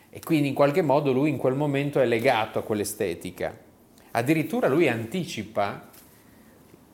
e 0.09 0.19
quindi 0.19 0.47
in 0.47 0.53
qualche 0.53 0.81
modo 0.81 1.11
lui 1.11 1.29
in 1.29 1.37
quel 1.37 1.55
momento 1.55 1.99
è 1.99 2.05
legato 2.05 2.59
a 2.59 2.63
quell'estetica. 2.63 3.55
Addirittura 4.11 4.67
lui 4.67 4.87
anticipa 4.87 5.89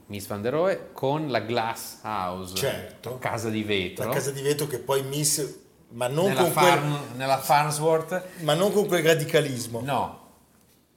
Miss 0.08 0.28
Van 0.28 0.41
der 0.41 0.54
Rohe 0.54 0.89
con 0.91 1.30
la 1.30 1.39
Glass 1.39 1.99
House, 2.04 2.56
certo. 2.56 3.17
casa 3.19 3.49
di 3.49 3.63
vetro. 3.63 4.06
La 4.06 4.13
casa 4.13 4.32
di 4.32 4.41
vetro 4.41 4.67
che 4.67 4.80
poi 4.80 5.04
Miss 5.04 5.67
ma 5.89 6.08
non 6.08 6.28
nella, 6.28 6.41
con 6.41 6.52
farm, 6.52 6.91
quel, 6.91 7.17
nella 7.17 7.38
Farnsworth. 7.38 8.23
Ma 8.39 8.54
non 8.54 8.71
con 8.71 8.88
quel 8.88 9.04
radicalismo. 9.04 9.82
No, 9.82 10.19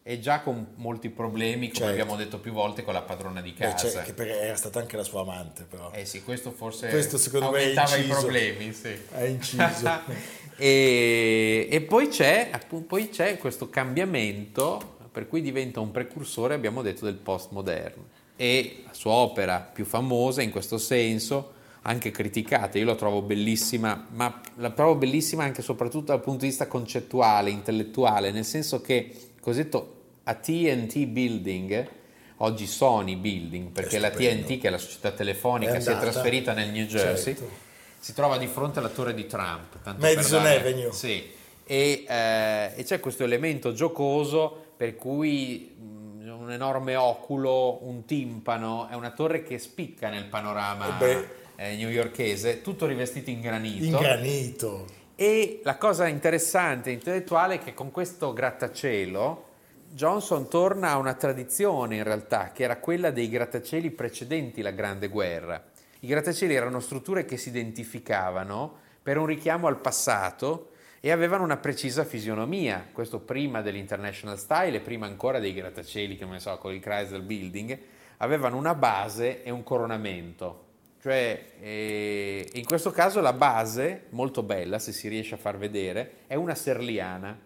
e 0.05 0.19
già 0.19 0.41
con 0.41 0.73
molti 0.77 1.11
problemi, 1.11 1.69
come 1.69 1.73
certo. 1.73 1.93
abbiamo 1.93 2.17
detto 2.17 2.41
più 2.41 2.53
volte, 2.53 2.83
con 2.83 2.93
la 2.93 3.03
padrona 3.03 3.41
di 3.41 3.55
casa. 3.55 4.01
Beh, 4.01 4.05
che 4.05 4.13
perché 4.13 4.41
era 4.41 4.57
stata 4.57 4.81
anche 4.81 4.97
la 4.97 5.05
sua 5.05 5.21
amante, 5.21 5.63
però. 5.63 5.91
Eh 5.93 6.05
sì, 6.05 6.25
questo 6.25 6.51
forse 6.51 6.89
questo 6.89 7.19
secondo 7.19 7.47
aumentava 7.47 7.97
me 7.97 8.03
i 8.03 8.07
problemi. 8.09 8.73
Sì. 8.73 8.99
È 9.11 9.23
inciso. 9.23 10.01
e, 10.57 11.69
e 11.71 11.81
poi, 11.83 12.09
c'è, 12.09 12.49
appunto, 12.51 12.87
poi 12.87 13.11
c'è 13.11 13.39
questo 13.39 13.71
cambiamento 13.71 14.97
per 15.13 15.29
cui 15.29 15.41
diventa 15.41 15.79
un 15.79 15.93
precursore, 15.93 16.55
abbiamo 16.55 16.83
detto, 16.83 17.05
del 17.05 17.15
postmoderno. 17.15 18.21
E 18.35 18.83
la 18.85 18.95
sua 18.95 19.13
opera 19.13 19.61
più 19.61 19.85
famosa 19.85 20.43
in 20.43 20.51
questo 20.51 20.79
senso 20.79 21.61
anche 21.83 22.11
criticata, 22.11 22.79
io 22.79 22.85
la 22.85 22.95
trovo 22.95 23.23
bellissima, 23.23 24.07
ma 24.11 24.41
la 24.57 24.71
trovo 24.71 24.95
bellissima 24.95 25.45
anche 25.45 25.61
e 25.61 25.65
soprattutto 25.65 26.13
dal 26.13 26.21
punto 26.21 26.41
di 26.41 26.49
vista 26.49 26.69
concettuale, 26.69 27.51
intellettuale, 27.51 28.31
nel 28.31 28.45
senso 28.45 28.81
che 28.81 28.95
il 28.95 29.41
cosiddetto 29.41 30.01
AT&T 30.25 31.07
Building, 31.07 31.89
oggi 32.37 32.67
Sony 32.67 33.17
Building, 33.17 33.71
perché 33.71 33.99
la 33.99 34.11
TNT, 34.11 34.61
che 34.61 34.69
è 34.69 34.71
la 34.71 34.79
società 34.79 35.11
telefonica, 35.11 35.75
è 35.75 35.81
si 35.81 35.91
è 35.91 35.99
trasferita 35.99 36.53
nel 36.53 36.71
New 36.71 36.87
Jersey, 36.87 37.35
certo. 37.35 37.51
si 37.99 38.13
trova 38.15 38.39
di 38.39 38.47
fronte 38.47 38.79
alla 38.79 38.89
torre 38.89 39.13
di 39.13 39.27
Trump. 39.27 39.79
Madison 39.99 40.47
Avenue. 40.47 40.93
Sì, 40.93 41.31
e, 41.65 42.05
eh, 42.07 42.73
e 42.77 42.85
c'è 42.85 43.01
questo 43.01 43.25
elemento 43.25 43.73
giocoso 43.73 44.71
per 44.77 44.95
cui 44.95 45.75
un 45.79 46.51
enorme 46.51 46.95
oculo, 46.97 47.79
un 47.83 48.05
timpano, 48.05 48.89
è 48.89 48.95
una 48.95 49.11
torre 49.11 49.43
che 49.43 49.59
spicca 49.59 50.09
nel 50.09 50.27
panorama 50.27 50.99
Eh 51.01 51.41
eh, 51.63 51.77
newyorkese, 51.77 52.61
tutto 52.61 52.87
rivestito 52.87 53.31
in 53.31 53.41
granito. 53.41 53.85
In 53.85 53.97
granito. 53.97 54.87
E 55.15 55.61
la 55.63 55.77
cosa 55.77 56.09
interessante 56.09 56.91
e 56.91 56.95
intellettuale 56.95 57.55
è 57.55 57.59
che 57.59 57.75
con 57.75 57.91
questo 57.93 58.33
grattacielo 58.33 59.51
Johnson 59.91 60.49
torna 60.49 60.91
a 60.91 60.97
una 60.97 61.15
tradizione 61.15 61.97
in 61.97 62.03
realtà, 62.03 62.51
che 62.51 62.65
era 62.65 62.79
quella 62.79 63.11
dei 63.11 63.29
grattacieli 63.29 63.91
precedenti 63.91 64.63
la 64.63 64.71
Grande 64.71 65.09
Guerra. 65.09 65.63
I 66.01 66.07
grattacieli 66.07 66.55
erano 66.55 66.81
strutture 66.81 67.25
che 67.25 67.37
si 67.37 67.51
identificavano 67.51 68.81
per 69.03 69.19
un 69.19 69.27
richiamo 69.27 69.69
al 69.69 69.81
passato 69.81 70.71
e 70.99 71.11
avevano 71.11 71.45
una 71.45 71.59
precisa 71.59 72.05
fisionomia, 72.05 72.89
questo 72.91 73.21
prima 73.21 73.61
dell'International 73.61 74.39
Style 74.39 74.79
e 74.79 74.81
prima 74.81 75.07
ancora 75.07 75.39
dei 75.39 75.53
grattacieli, 75.53 76.17
che 76.17 76.25
non 76.25 76.33
ne 76.35 76.41
so, 76.41 76.57
con 76.59 76.73
il 76.73 76.81
Chrysler 76.81 77.23
Building, 77.23 77.79
avevano 78.19 78.57
una 78.57 78.75
base 78.75 79.43
e 79.43 79.51
un 79.51 79.63
coronamento. 79.63 80.62
Cioè, 81.03 81.47
eh, 81.61 82.49
in 82.53 82.65
questo 82.65 82.93
caso 82.93 83.21
la 83.21 83.33
base, 83.33 84.05
molto 84.11 84.45
bella 84.45 84.79
se 84.79 84.93
si 84.93 85.09
riesce 85.09 85.35
a 85.35 85.37
far 85.37 85.59
vedere, 85.59 86.19
è 86.29 86.37
una 86.37 86.55
serliana. 86.55 87.37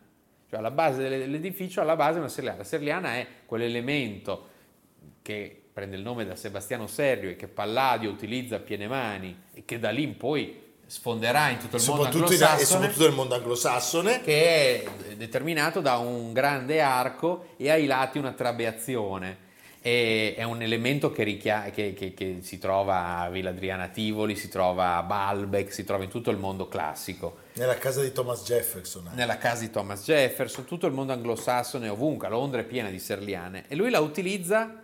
Cioè 0.51 0.59
alla 0.59 0.71
base 0.71 1.09
dell'edificio, 1.09 1.81
alla 1.81 1.97
base 1.97 2.17
è 2.17 2.19
una 2.19 2.29
serliana. 2.29 2.59
La 2.59 2.65
serliana 2.65 3.15
è 3.15 3.27
quell'elemento 3.47 4.49
che 5.23 5.63
prende 5.73 5.97
il 5.97 6.03
nome 6.03 6.27
da 6.27 6.37
Sebastiano 6.37 6.87
Serrio 6.87 7.31
e 7.31 7.37
che 7.37 7.49
Palladio 7.49 8.11
utilizza 8.11 8.57
a 8.57 8.59
piene 8.59 8.89
mani 8.89 9.35
e 9.55 9.65
che 9.65 9.79
da 9.79 9.89
lì 9.89 10.03
in 10.03 10.19
poi 10.19 10.63
sfonderà 10.85 11.49
in 11.49 11.59
tutto 11.59 11.77
il 11.77 11.85
mondo 11.87 12.05
anglosassone, 12.05 12.61
e 12.61 12.65
soprattutto 12.67 13.05
nel 13.05 13.15
mondo 13.15 13.35
anglosassone 13.37 14.21
che 14.21 14.85
è 14.85 15.15
determinato 15.15 15.81
da 15.81 15.97
un 15.97 16.35
grande 16.35 16.83
arco 16.83 17.55
e 17.57 17.71
ai 17.71 17.87
lati 17.87 18.19
una 18.19 18.33
trabeazione 18.33 19.45
e 19.87 20.35
è 20.37 20.43
un 20.43 20.63
elemento 20.63 21.13
che, 21.13 21.23
richia- 21.23 21.71
che, 21.71 21.95
che, 21.95 22.13
che, 22.13 22.39
si 22.41 22.59
trova 22.59 23.21
a 23.21 23.31
Villa 23.31 23.51
Adriana 23.51 23.87
Tivoli, 23.87 24.35
si 24.35 24.49
trova 24.49 24.97
a 24.97 25.05
Balbec, 25.05 25.73
si 25.73 25.85
trova 25.85 26.03
in 26.03 26.11
tutto 26.11 26.33
il 26.33 26.39
mondo 26.39 26.67
classico. 26.67 27.37
Nella 27.53 27.79
casa 27.79 28.03
di 28.03 28.11
Thomas 28.11 28.43
Jefferson. 28.43 29.05
Anche. 29.07 29.17
Nella 29.17 29.39
casa 29.39 29.61
di 29.61 29.71
Thomas 29.71 30.03
Jefferson, 30.03 30.65
tutto 30.65 30.89
il 30.89 30.93
mondo 30.93 31.13
anglosassone 31.13 31.89
ovunque, 31.89 32.29
Londra 32.29 32.63
è 32.63 32.65
piena 32.65 32.91
di 32.91 32.99
serliane 32.99 33.67
e 33.69 33.77
lui 33.77 33.91
la 33.91 34.01
utilizza 34.01 34.83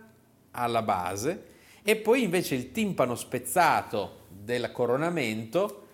alla 0.51 0.81
base 0.81 1.47
e 1.83 1.97
poi 1.97 2.23
invece 2.23 2.55
il 2.55 2.71
timpano 2.71 3.15
spezzato 3.15 4.19
del 4.29 4.71
coronamento 4.71 5.87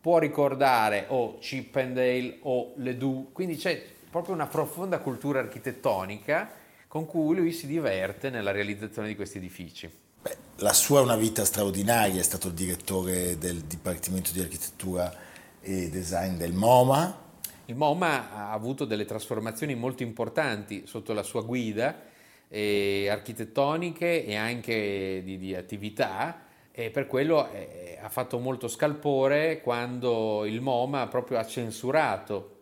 può 0.00 0.16
ricordare 0.16 1.04
o 1.08 1.36
Chippendale 1.36 2.38
o 2.44 2.72
Ledoux, 2.76 3.30
quindi 3.30 3.56
c'è 3.56 3.84
proprio 4.10 4.32
una 4.32 4.46
profonda 4.46 5.00
cultura 5.00 5.40
architettonica 5.40 6.64
con 6.88 7.06
cui 7.06 7.36
lui 7.36 7.52
si 7.52 7.66
diverte 7.66 8.30
nella 8.30 8.50
realizzazione 8.50 9.08
di 9.08 9.14
questi 9.14 9.36
edifici. 9.36 9.90
Beh, 10.20 10.36
la 10.56 10.72
sua 10.72 11.00
è 11.00 11.02
una 11.02 11.16
vita 11.16 11.44
straordinaria, 11.44 12.18
è 12.18 12.24
stato 12.24 12.48
il 12.48 12.54
direttore 12.54 13.38
del 13.38 13.60
Dipartimento 13.60 14.32
di 14.32 14.40
Architettura 14.40 15.14
e 15.60 15.90
Design 15.90 16.36
del 16.36 16.54
MoMA. 16.54 17.26
Il 17.66 17.76
MoMA 17.76 18.32
ha 18.32 18.52
avuto 18.52 18.86
delle 18.86 19.04
trasformazioni 19.04 19.74
molto 19.74 20.02
importanti 20.02 20.86
sotto 20.86 21.12
la 21.12 21.22
sua 21.22 21.42
guida, 21.42 22.02
eh, 22.48 23.08
architettoniche 23.10 24.24
e 24.24 24.34
anche 24.34 25.20
di, 25.22 25.36
di 25.36 25.54
attività, 25.54 26.46
e 26.72 26.90
per 26.90 27.06
quello 27.06 27.50
eh, 27.50 27.98
ha 28.00 28.08
fatto 28.08 28.38
molto 28.38 28.66
scalpore 28.66 29.60
quando 29.60 30.46
il 30.46 30.62
MoMA 30.62 31.06
proprio 31.08 31.38
ha 31.38 31.44
censurato 31.44 32.56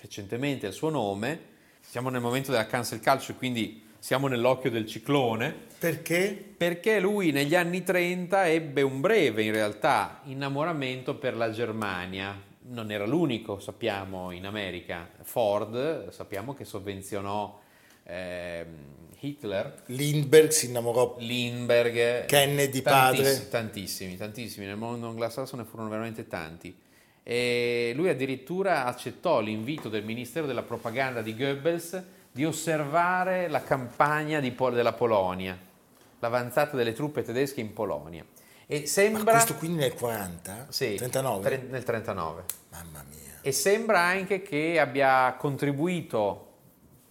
recentemente 0.00 0.66
il 0.66 0.72
suo 0.72 0.90
nome. 0.90 1.50
Siamo 1.82 2.08
nel 2.08 2.20
momento 2.20 2.50
della 2.50 2.66
cancel 2.66 3.02
culture, 3.02 3.34
quindi 3.34 3.82
siamo 3.98 4.26
nell'occhio 4.26 4.70
del 4.70 4.86
ciclone. 4.86 5.54
Perché? 5.78 6.54
Perché 6.56 6.98
lui 6.98 7.30
negli 7.30 7.54
anni 7.54 7.82
30 7.82 8.48
ebbe 8.48 8.82
un 8.82 9.00
breve, 9.00 9.42
in 9.42 9.52
realtà, 9.52 10.22
innamoramento 10.24 11.16
per 11.16 11.36
la 11.36 11.50
Germania. 11.50 12.40
Non 12.70 12.90
era 12.90 13.06
l'unico, 13.06 13.60
sappiamo, 13.60 14.30
in 14.30 14.46
America. 14.46 15.08
Ford, 15.22 16.08
sappiamo 16.08 16.54
che 16.54 16.64
sovvenzionò 16.64 17.60
eh, 18.04 18.66
Hitler. 19.20 19.82
Lindbergh 19.86 20.50
si 20.50 20.66
innamorò. 20.66 21.16
Lindbergh. 21.18 22.26
Kennedy 22.26 22.82
tantissimi, 22.82 22.82
padre. 22.82 23.48
Tantissimi, 23.48 24.16
tantissimi. 24.16 24.66
Nel 24.66 24.76
mondo 24.76 25.08
anglosassone 25.08 25.64
furono 25.64 25.88
veramente 25.88 26.26
tanti. 26.26 26.74
E 27.22 27.92
lui 27.94 28.08
addirittura 28.08 28.84
accettò 28.84 29.40
l'invito 29.40 29.88
del 29.88 30.04
Ministero 30.04 30.46
della 30.46 30.62
Propaganda 30.62 31.22
di 31.22 31.36
Goebbels 31.36 32.02
di 32.32 32.44
osservare 32.44 33.48
la 33.48 33.62
campagna 33.62 34.40
Pol- 34.52 34.74
della 34.74 34.92
Polonia, 34.92 35.56
l'avanzata 36.18 36.76
delle 36.76 36.92
truppe 36.92 37.22
tedesche 37.22 37.60
in 37.60 37.72
Polonia. 37.72 38.24
E 38.66 38.86
sembra... 38.86 39.22
Ma 39.22 39.30
questo 39.32 39.54
quindi 39.54 39.78
nel 39.78 39.94
40? 39.94 40.66
Sì, 40.70 40.94
39? 40.94 41.42
tre- 41.42 41.66
nel 41.68 41.82
39. 41.84 42.44
Mamma 42.70 43.04
mia. 43.08 43.38
E 43.42 43.52
sembra 43.52 44.00
anche 44.00 44.40
che 44.40 44.80
abbia 44.80 45.34
contribuito, 45.38 46.46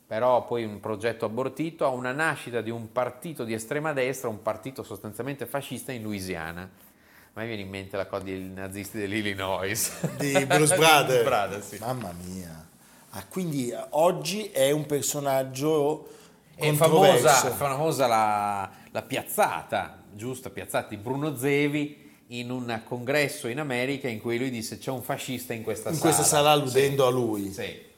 però 0.08 0.43
poi 0.45 0.63
un 0.63 0.80
progetto 0.80 1.26
abortito, 1.26 1.86
a 1.86 1.89
una 1.89 2.12
nascita 2.12 2.62
di 2.62 2.69
un 2.69 2.91
partito 2.91 3.43
di 3.43 3.54
estrema 3.54 3.93
destra, 3.93 4.28
un 4.28 4.41
partito 4.41 4.82
sostanzialmente 4.82 5.45
fascista 5.45 5.91
in 5.91 6.02
Louisiana. 6.02 6.69
Me 7.34 7.46
viene 7.46 7.62
in 7.62 7.70
mente 7.70 7.96
la 7.96 8.08
cosa 8.08 8.24
dei 8.24 8.39
nazisti 8.41 8.98
dell'Illinois. 8.98 9.91
Di 10.17 10.46
Bruce 10.46 10.76
Brother. 10.76 11.24
Brother, 11.24 11.63
sì. 11.63 11.78
Mamma 11.80 12.13
mia. 12.24 12.67
Ah, 13.12 13.26
quindi 13.28 13.74
oggi 13.91 14.50
è 14.52 14.72
un 14.72 14.86
personaggio 14.86 16.08
È 16.56 16.72
famosa, 16.74 17.32
famosa 17.52 18.08
la, 18.08 18.70
la 18.91 19.02
piazzata, 19.02 20.04
giusta, 20.13 20.50
piazzata 20.50 20.89
di 20.89 20.98
Bruno 20.98 21.36
Zevi 21.38 22.10
in 22.28 22.50
un 22.50 22.82
congresso 22.86 23.48
in 23.48 23.60
America 23.60 24.08
in 24.08 24.22
cui 24.22 24.38
lui 24.38 24.50
disse 24.50 24.78
c'è 24.78 24.91
un 24.91 25.02
fascista 25.02 25.54
in 25.54 25.63
questa 25.63 25.89
in 25.89 25.96
sala. 25.96 26.10
questa 26.10 26.28
sala 26.28 26.52
alludendo 26.52 27.06
a 27.06 27.10
lui. 27.10 27.52
Sì. 27.52 27.89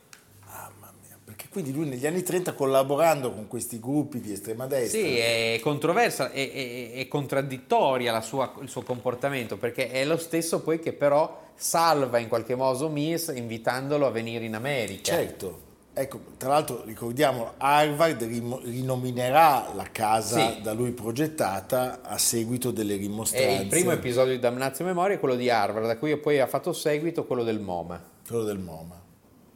Quindi 1.54 1.72
lui 1.72 1.88
negli 1.88 2.06
anni 2.08 2.24
30 2.24 2.54
collaborando 2.54 3.32
con 3.32 3.48
questi 3.48 3.80
gruppi 3.80 4.20
di 4.20 4.34
estrema 4.34 4.66
destra. 4.66 5.00
Sì, 5.00 5.18
è 5.18 5.60
controversa, 5.62 6.32
è, 6.32 6.52
è- 6.52 6.92
è 6.94 7.08
contraddittoria 7.08 8.12
la 8.12 8.22
sua- 8.22 8.54
il 8.62 8.68
suo 8.70 8.82
comportamento, 8.82 9.56
perché 9.58 9.89
è 9.92 10.04
lo 10.04 10.18
stesso 10.18 10.62
poi 10.62 10.80
che 10.80 10.94
però 10.94 11.42
salva 11.56 12.18
in 12.18 12.28
qualche 12.28 12.56
modo 12.56 12.89
Mills 12.89 13.32
invitandolo 13.36 14.08
a 14.08 14.10
venire 14.12 14.44
in 14.46 14.56
America. 14.56 15.04
Certo. 15.13 15.72
Ecco, 15.96 16.20
tra 16.38 16.50
l'altro 16.50 16.82
ricordiamo, 16.86 17.52
Harvard 17.58 18.24
rinominerà 18.63 19.72
la 19.76 19.88
casa 19.92 20.54
Sì. 20.54 20.62
da 20.63 20.74
lui 20.74 20.89
progettata 20.92 22.02
a 22.02 22.18
seguito 22.18 22.72
delle 22.72 22.96
E 22.96 22.98
rimostranze. 22.98 23.62
il 23.62 23.68
primo 23.68 23.92
episodio 23.92 24.34
di 24.34 24.39
Damnazio 24.39 24.86
Memoria 24.86 25.18
è 25.18 25.20
quello 25.20 25.36
di 25.36 25.52
Harvard, 25.52 25.86
da 25.86 25.98
cui 25.98 26.18
poi 26.18 26.39
ha 26.39 26.48
fatto 26.48 26.74
seguito 26.74 27.26
quello 27.26 27.44
del 27.44 27.60
MoMA, 27.60 28.02
Quello 28.28 28.44
del 28.44 28.58
MoMA. 28.58 29.02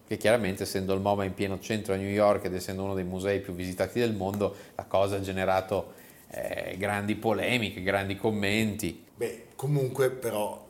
Che 0.07 0.17
chiaramente 0.17 0.63
essendo 0.63 0.93
il 0.93 1.01
MoMA 1.01 1.25
in 1.25 1.33
pieno 1.33 1.59
centro 1.59 1.93
a 1.93 1.97
New 1.97 2.09
York 2.09 2.45
ed 2.45 2.55
essendo 2.55 2.83
uno 2.83 2.93
dei 2.93 3.03
musei 3.03 3.41
più 3.41 3.53
visitati 3.53 3.99
del 3.99 4.13
mondo, 4.13 4.55
la 4.75 4.85
cosa 4.85 5.17
ha 5.17 5.21
generato 5.21 5.93
eh, 6.31 6.75
grandi 6.77 7.15
polemiche, 7.15 7.81
grandi 7.83 8.15
commenti. 8.15 9.03
Beh, 9.15 9.47
comunque 9.55 10.09
però 10.09 10.65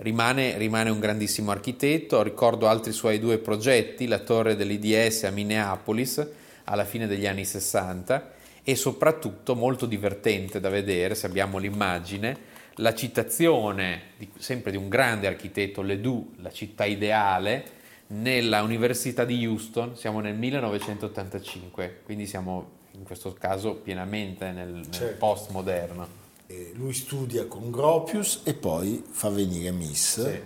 Rimane, 0.00 0.56
rimane 0.58 0.90
un 0.90 1.00
grandissimo 1.00 1.50
architetto, 1.50 2.22
ricordo 2.22 2.68
altri 2.68 2.92
suoi 2.92 3.18
due 3.18 3.38
progetti, 3.38 4.06
la 4.06 4.20
torre 4.20 4.54
dell'IDS 4.54 5.24
a 5.24 5.30
Minneapolis 5.30 6.24
alla 6.64 6.84
fine 6.84 7.08
degli 7.08 7.26
anni 7.26 7.44
60 7.44 8.30
e 8.62 8.76
soprattutto 8.76 9.56
molto 9.56 9.86
divertente 9.86 10.60
da 10.60 10.68
vedere, 10.68 11.16
se 11.16 11.26
abbiamo 11.26 11.58
l'immagine, 11.58 12.36
la 12.74 12.94
citazione 12.94 14.02
di- 14.16 14.30
sempre 14.38 14.70
di 14.70 14.76
un 14.76 14.88
grande 14.88 15.26
architetto, 15.26 15.82
Ledoux, 15.82 16.28
la 16.42 16.52
città 16.52 16.84
ideale, 16.84 17.64
nella 18.08 18.62
Università 18.62 19.24
di 19.24 19.44
Houston, 19.46 19.96
siamo 19.96 20.20
nel 20.20 20.34
1985, 20.36 22.00
quindi 22.04 22.26
siamo 22.26 22.76
in 22.92 23.04
questo 23.04 23.32
caso 23.34 23.74
pienamente 23.74 24.50
nel, 24.50 24.68
nel 24.72 24.90
Certo. 24.90 25.16
postmoderno. 25.18 26.26
lui 26.74 26.94
studia 26.94 27.46
con 27.46 27.70
Gropius 27.70 28.40
e 28.44 28.54
poi 28.54 29.04
fa 29.10 29.28
venire 29.28 29.70
Miss 29.70 30.24
Sì. 30.26 30.40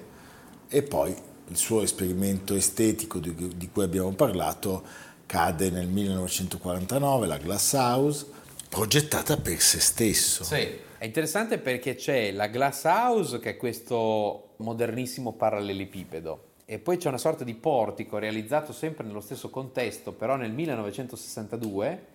e 0.68 0.82
poi 0.82 1.14
il 1.48 1.56
suo 1.56 1.82
esperimento 1.82 2.54
estetico 2.54 3.18
di, 3.20 3.56
di 3.56 3.70
cui 3.70 3.84
abbiamo 3.84 4.10
parlato 4.12 4.82
cade 5.26 5.70
nel 5.70 5.86
1949, 5.86 7.26
la 7.28 7.36
Glass 7.38 7.72
House, 7.74 8.26
progettata 8.68 9.36
per 9.36 9.60
se 9.60 9.78
stesso. 9.78 10.42
Sì, 10.42 10.56
è 10.98 11.04
interessante 11.04 11.58
perché 11.58 11.94
c'è 11.94 12.32
la 12.32 12.48
Glass 12.48 12.84
House 12.84 13.38
che 13.38 13.50
è 13.50 13.56
questo 13.56 14.54
modernissimo 14.56 15.32
parallelepipedo 15.32 16.50
e 16.72 16.78
poi 16.78 16.96
c'è 16.96 17.08
una 17.08 17.18
sorta 17.18 17.44
di 17.44 17.52
portico 17.52 18.16
realizzato 18.16 18.72
sempre 18.72 19.04
nello 19.04 19.20
stesso 19.20 19.50
contesto, 19.50 20.12
però 20.12 20.36
nel 20.36 20.52
1962, 20.52 22.06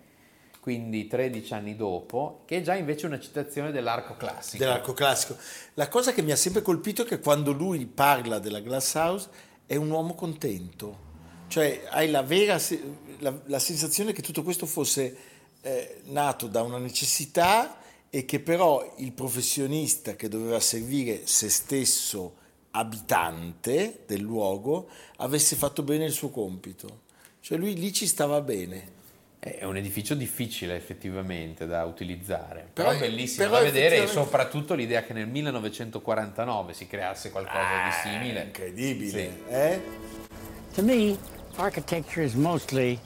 quindi 0.61 1.05
13 1.05 1.53
anni 1.53 1.75
dopo, 1.75 2.41
che 2.45 2.57
è 2.57 2.61
già 2.63 2.73
invece 2.73 3.05
una 3.05 3.19
citazione 3.19 3.71
dell'arco 3.71 4.15
classico. 4.17 4.63
dell'arco 4.63 4.93
classico. 4.93 5.37
La 5.75 5.87
cosa 5.87 6.11
che 6.11 6.23
mi 6.23 6.31
ha 6.31 6.35
sempre 6.35 6.63
colpito 6.63 7.03
è 7.03 7.05
che 7.05 7.19
quando 7.19 7.51
lui 7.51 7.85
parla 7.85 8.39
della 8.39 8.59
Glass 8.59 8.95
House 8.95 9.29
è 9.67 9.75
un 9.75 9.91
uomo 9.91 10.15
contento, 10.15 11.05
cioè 11.49 11.83
hai 11.91 12.09
la 12.09 12.23
vera 12.23 12.59
la, 13.19 13.39
la 13.45 13.59
sensazione 13.59 14.11
che 14.11 14.23
tutto 14.23 14.41
questo 14.41 14.65
fosse 14.65 15.17
eh, 15.61 16.01
nato 16.05 16.47
da 16.47 16.63
una 16.63 16.79
necessità 16.79 17.77
e 18.09 18.25
che 18.25 18.39
però 18.39 18.95
il 18.97 19.11
professionista 19.11 20.15
che 20.15 20.27
doveva 20.27 20.59
servire 20.59 21.27
se 21.27 21.47
stesso 21.47 22.45
abitante 22.77 24.03
del 24.05 24.21
luogo 24.21 24.87
avesse 25.17 25.55
fatto 25.55 25.83
bene 25.83 26.05
il 26.05 26.11
suo 26.11 26.29
compito. 26.29 27.01
Cioè 27.41 27.57
lui 27.57 27.75
lì 27.75 27.91
ci 27.93 28.07
stava 28.07 28.41
bene. 28.41 28.95
È 29.39 29.63
un 29.63 29.77
edificio 29.77 30.15
difficile 30.15 30.75
effettivamente 30.75 31.65
da 31.65 31.85
utilizzare, 31.85 32.69
però, 32.73 32.89
però 32.89 32.99
è 32.99 33.07
bellissimo 33.07 33.45
però 33.45 33.59
da 33.59 33.63
vedere 33.63 34.03
e 34.03 34.07
soprattutto 34.07 34.73
l'idea 34.73 35.03
che 35.03 35.13
nel 35.13 35.27
1949 35.27 36.73
si 36.73 36.87
creasse 36.87 37.29
qualcosa 37.29 37.83
ah, 37.83 37.87
di 37.87 38.09
simile. 38.09 38.43
Incredibile, 38.43 39.09
sì. 39.09 39.53
eh? 39.53 39.81
To 40.73 40.83
me, 40.83 41.17
architecture 41.55 42.25
is 42.25 42.33
mostly 42.33 42.99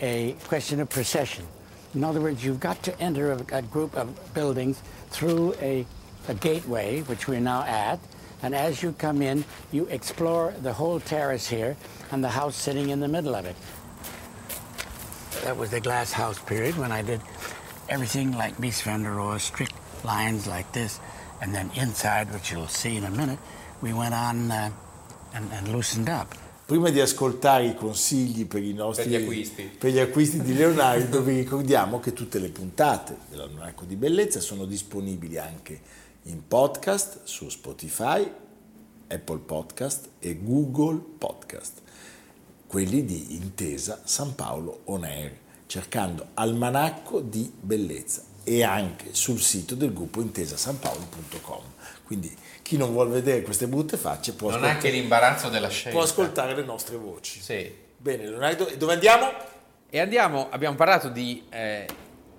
a 0.00 0.34
question 0.46 0.80
of 0.80 0.88
procession. 0.88 1.46
In 1.94 2.04
other 2.04 2.20
words, 2.20 2.42
you've 2.42 2.60
got 2.60 2.82
to 2.84 2.98
enter 2.98 3.32
a, 3.32 3.58
a 3.58 3.62
group 3.62 3.94
of 3.96 4.08
buildings 4.32 4.80
through 5.10 5.54
a, 5.60 5.84
a 6.28 6.34
gateway, 6.34 7.02
which 7.02 7.28
we're 7.28 7.40
now 7.40 7.64
at, 7.64 7.98
and 8.42 8.54
as 8.54 8.82
you 8.82 8.92
come 8.92 9.22
in, 9.22 9.44
you 9.70 9.86
explore 9.86 10.52
the 10.62 10.72
whole 10.72 11.00
terrace 11.00 11.46
here 11.48 11.76
and 12.10 12.22
the 12.22 12.28
house 12.28 12.56
sitting 12.56 12.90
in 12.90 13.00
the 13.00 13.08
middle 13.08 13.34
of 13.34 13.46
it. 13.46 13.56
That 15.44 15.56
was 15.56 15.70
the 15.70 15.80
glass 15.80 16.12
house 16.12 16.38
period 16.38 16.76
when 16.76 16.92
I 16.92 17.02
did 17.02 17.20
everything 17.88 18.32
like 18.32 18.58
Mies 18.58 18.82
van 18.82 19.02
der 19.02 19.10
Rohe, 19.10 19.40
strict 19.40 19.74
lines 20.04 20.46
like 20.46 20.70
this. 20.72 21.00
And 21.40 21.54
then 21.54 21.70
inside, 21.74 22.32
which 22.32 22.52
you'll 22.52 22.68
see 22.68 22.96
in 22.96 23.04
a 23.04 23.10
minute, 23.10 23.38
we 23.80 23.92
went 23.92 24.14
on 24.14 24.50
uh, 24.50 24.70
and, 25.34 25.52
and 25.52 25.68
loosened 25.68 26.08
up. 26.08 26.34
Prima 26.64 26.90
di 26.90 27.00
ascoltare 27.00 27.66
i 27.66 27.74
consigli 27.74 28.46
per, 28.46 28.62
i 28.62 28.72
nostri, 28.72 29.10
per, 29.10 29.12
gli, 29.12 29.22
acquisti. 29.22 29.62
per 29.78 29.90
gli 29.90 29.98
acquisti 29.98 30.40
di 30.42 30.54
Leonardo, 30.54 31.20
vi 31.22 31.34
ricordiamo 31.34 32.00
che 32.00 32.12
tutte 32.12 32.38
le 32.38 32.48
puntate 32.48 33.16
dell'Almanacco 33.28 33.84
di 33.84 33.96
Bellezza 33.96 34.40
sono 34.40 34.64
disponibili 34.64 35.38
anche 35.38 35.80
in 36.24 36.46
podcast 36.46 37.20
su 37.24 37.48
Spotify, 37.48 38.30
Apple 39.08 39.38
Podcast 39.38 40.08
e 40.18 40.38
Google 40.42 41.00
Podcast 41.18 41.80
quelli 42.72 43.04
di 43.04 43.34
Intesa 43.34 44.00
San 44.04 44.34
Paolo 44.34 44.80
On 44.84 45.04
Air, 45.04 45.36
cercando 45.66 46.28
Almanacco 46.32 47.20
di 47.20 47.52
Bellezza 47.54 48.22
e 48.42 48.62
anche 48.62 49.08
sul 49.10 49.40
sito 49.40 49.74
del 49.74 49.92
gruppo 49.92 50.22
intesasanpaolo.com. 50.22 51.62
Quindi 52.04 52.34
chi 52.62 52.78
non 52.78 52.92
vuole 52.92 53.10
vedere 53.10 53.42
queste 53.42 53.66
brutte 53.66 53.98
facce 53.98 54.32
può, 54.32 54.48
non 54.48 54.64
anche 54.64 54.88
l'imbarazzo 54.88 55.50
della 55.50 55.68
scelta. 55.68 55.90
può 55.90 56.00
ascoltare 56.00 56.54
le 56.54 56.62
nostre 56.62 56.96
voci. 56.96 57.42
Sì. 57.42 57.70
Bene, 57.94 58.26
Leonardo, 58.26 58.66
e 58.66 58.78
dove 58.78 58.94
andiamo? 58.94 59.30
E 59.90 60.00
andiamo, 60.00 60.48
abbiamo 60.48 60.74
parlato 60.74 61.10
di 61.10 61.44
eh, 61.50 61.86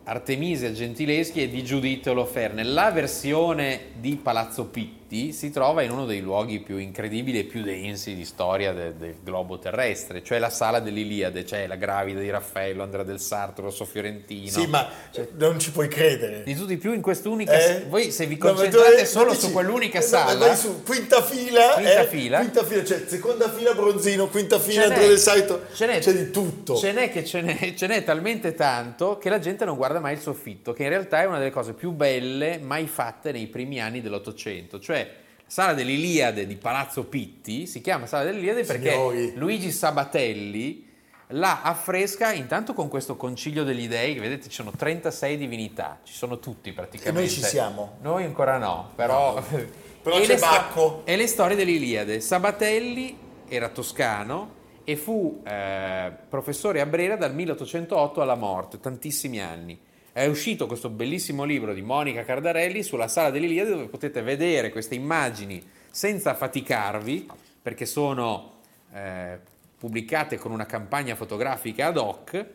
Artemisia 0.06 0.72
Gentileschi 0.72 1.42
e 1.42 1.50
di 1.50 1.63
Giuditto 1.63 2.13
Loferne. 2.13 2.63
La 2.63 2.92
versione 2.92 3.92
di 4.00 4.16
Palazzo 4.16 4.66
Pitti 4.66 5.03
si 5.32 5.52
trova 5.52 5.82
in 5.82 5.91
uno 5.91 6.06
dei 6.06 6.21
luoghi 6.21 6.60
più 6.60 6.78
incredibili 6.78 7.39
e 7.39 7.43
più 7.43 7.62
densi 7.62 8.15
di 8.15 8.26
storia 8.26 8.73
de- 8.73 8.97
del 8.97 9.15
globo 9.23 9.60
terrestre, 9.60 10.23
cioè 10.23 10.39
la 10.39 10.49
sala 10.49 10.80
dell'Iliade, 10.80 11.45
cioè 11.45 11.67
la 11.67 11.76
gravida 11.76 12.19
di 12.19 12.30
Raffaello, 12.30 12.84
Andrea 12.84 13.04
del 13.04 13.19
Sarto, 13.19 13.62
Rosso 13.62 13.86
Fiorentino. 13.86 14.49
Sì, 14.49 14.65
ma 14.65 14.89
cioè, 15.12 15.28
non 15.38 15.60
ci 15.60 15.71
puoi 15.71 15.88
credere. 15.88 16.43
Di 16.43 16.56
tutti 16.56 16.78
più 16.78 16.93
in 16.93 17.02
quest'unica 17.02 17.52
eh? 17.54 17.86
Voi 17.88 18.12
se 18.12 18.26
vi 18.26 18.38
concentrate 18.38 19.02
no, 19.02 19.06
solo 19.06 19.32
dici, 19.32 19.45
su 19.45 19.52
quell'unica 19.52 19.99
no, 19.99 20.06
sala... 20.06 20.47
Vai 20.47 20.56
su, 20.56 20.82
quinta 20.84 21.21
fila, 21.21 21.73
quinta, 21.76 22.02
eh, 22.02 22.08
fila. 22.08 22.39
quinta 22.39 22.63
fila, 22.63 22.84
cioè 22.84 23.04
seconda 23.06 23.52
fila 23.52 23.73
Bronzino, 23.73 24.28
quinta 24.28 24.60
fila 24.60 24.84
Andrea 24.84 25.08
del 25.08 25.19
Sarto, 25.19 25.65
c'è 25.73 25.99
di 26.12 26.32
tutto. 26.32 26.76
Ce 26.76 26.91
n'è 26.91 27.12
che 27.12 27.23
ce 27.23 27.41
n'è, 27.41 27.73
ce 27.78 27.88
n'è 27.88 28.04
talmente 28.04 28.56
tanto 28.56 29.17
che 29.17 29.30
la 29.30 29.39
gente 29.39 29.65
non 29.65 29.76
guarda 29.76 29.99
mai 29.99 30.13
il 30.13 30.19
soffitto 30.19 30.73
che 30.73 30.84
in 30.84 30.89
realtà 30.89 31.21
è 31.21 31.26
una 31.26 31.38
delle 31.38 31.52
cose 31.52 31.73
più 31.73 31.91
belle 31.91 32.58
mai 32.58 32.88
fatte 32.88 33.32
nei 33.32 33.47
primi 33.47 33.80
anni 33.80 34.02
dell'Ottocento, 34.02 34.80
cioè 34.80 35.03
sala 35.45 35.73
dell'Iliade 35.73 36.47
di 36.47 36.56
Palazzo 36.56 37.06
Pitti 37.06 37.67
si 37.67 37.82
chiama 37.82 38.06
sala 38.06 38.23
dell'Iliade 38.23 38.63
perché 38.63 38.91
Signori. 38.91 39.34
Luigi 39.36 39.71
Sabatelli 39.71 40.91
la 41.27 41.62
affresca 41.62 42.34
intanto 42.34 42.73
con 42.73 42.89
questo 42.89 43.15
concilio 43.15 43.63
degli 43.63 43.88
dei, 43.88 44.13
che 44.13 44.19
vedete 44.19 44.49
ci 44.49 44.56
sono 44.56 44.71
36 44.71 45.38
divinità, 45.38 45.99
ci 46.03 46.13
sono 46.13 46.39
tutti 46.39 46.71
praticamente. 46.71 47.19
E 47.19 47.23
noi 47.23 47.29
ci 47.32 47.41
siamo. 47.41 47.97
Noi 48.01 48.23
ancora 48.23 48.58
no, 48.58 48.91
però... 48.95 49.36
No. 49.36 49.82
Però 50.03 50.19
c'è 50.19 50.38
Bacco. 50.38 51.03
e 51.06 51.15
le 51.15 51.27
storie 51.27 51.56
dell'Iliade. 51.56 52.19
Sabatelli 52.19 53.17
era 53.47 53.69
toscano 53.69 54.49
e 54.84 54.97
fu 54.97 55.41
eh, 55.47 56.12
professore 56.27 56.82
a 56.82 56.86
Brera 56.86 57.15
dal 57.15 57.34
1808 57.34 58.21
alla 58.21 58.36
morte, 58.36 58.82
tantissimi 58.82 59.39
anni 59.39 59.79
è 60.13 60.28
uscito 60.28 60.67
questo 60.67 60.89
bellissimo 60.89 61.43
libro 61.43 61.73
di 61.73 61.82
Monica 61.82 62.23
Cardarelli 62.23 62.84
sulla 62.84 63.08
sala 63.08 63.32
dell'Iliade 63.32 63.71
dove 63.71 63.88
potete 63.88 64.21
vedere 64.21 64.69
queste 64.69 64.93
immagini 64.93 65.62
senza 65.89 66.36
faticarvi 66.36 67.28
perché 67.62 67.88
sono 67.88 68.60
eh, 68.93 69.39
pubblicate 69.78 70.38
con 70.38 70.52
una 70.52 70.67
campagna 70.67 71.15
fotografica 71.15 71.88
ad 71.88 71.97
hoc 71.97 72.45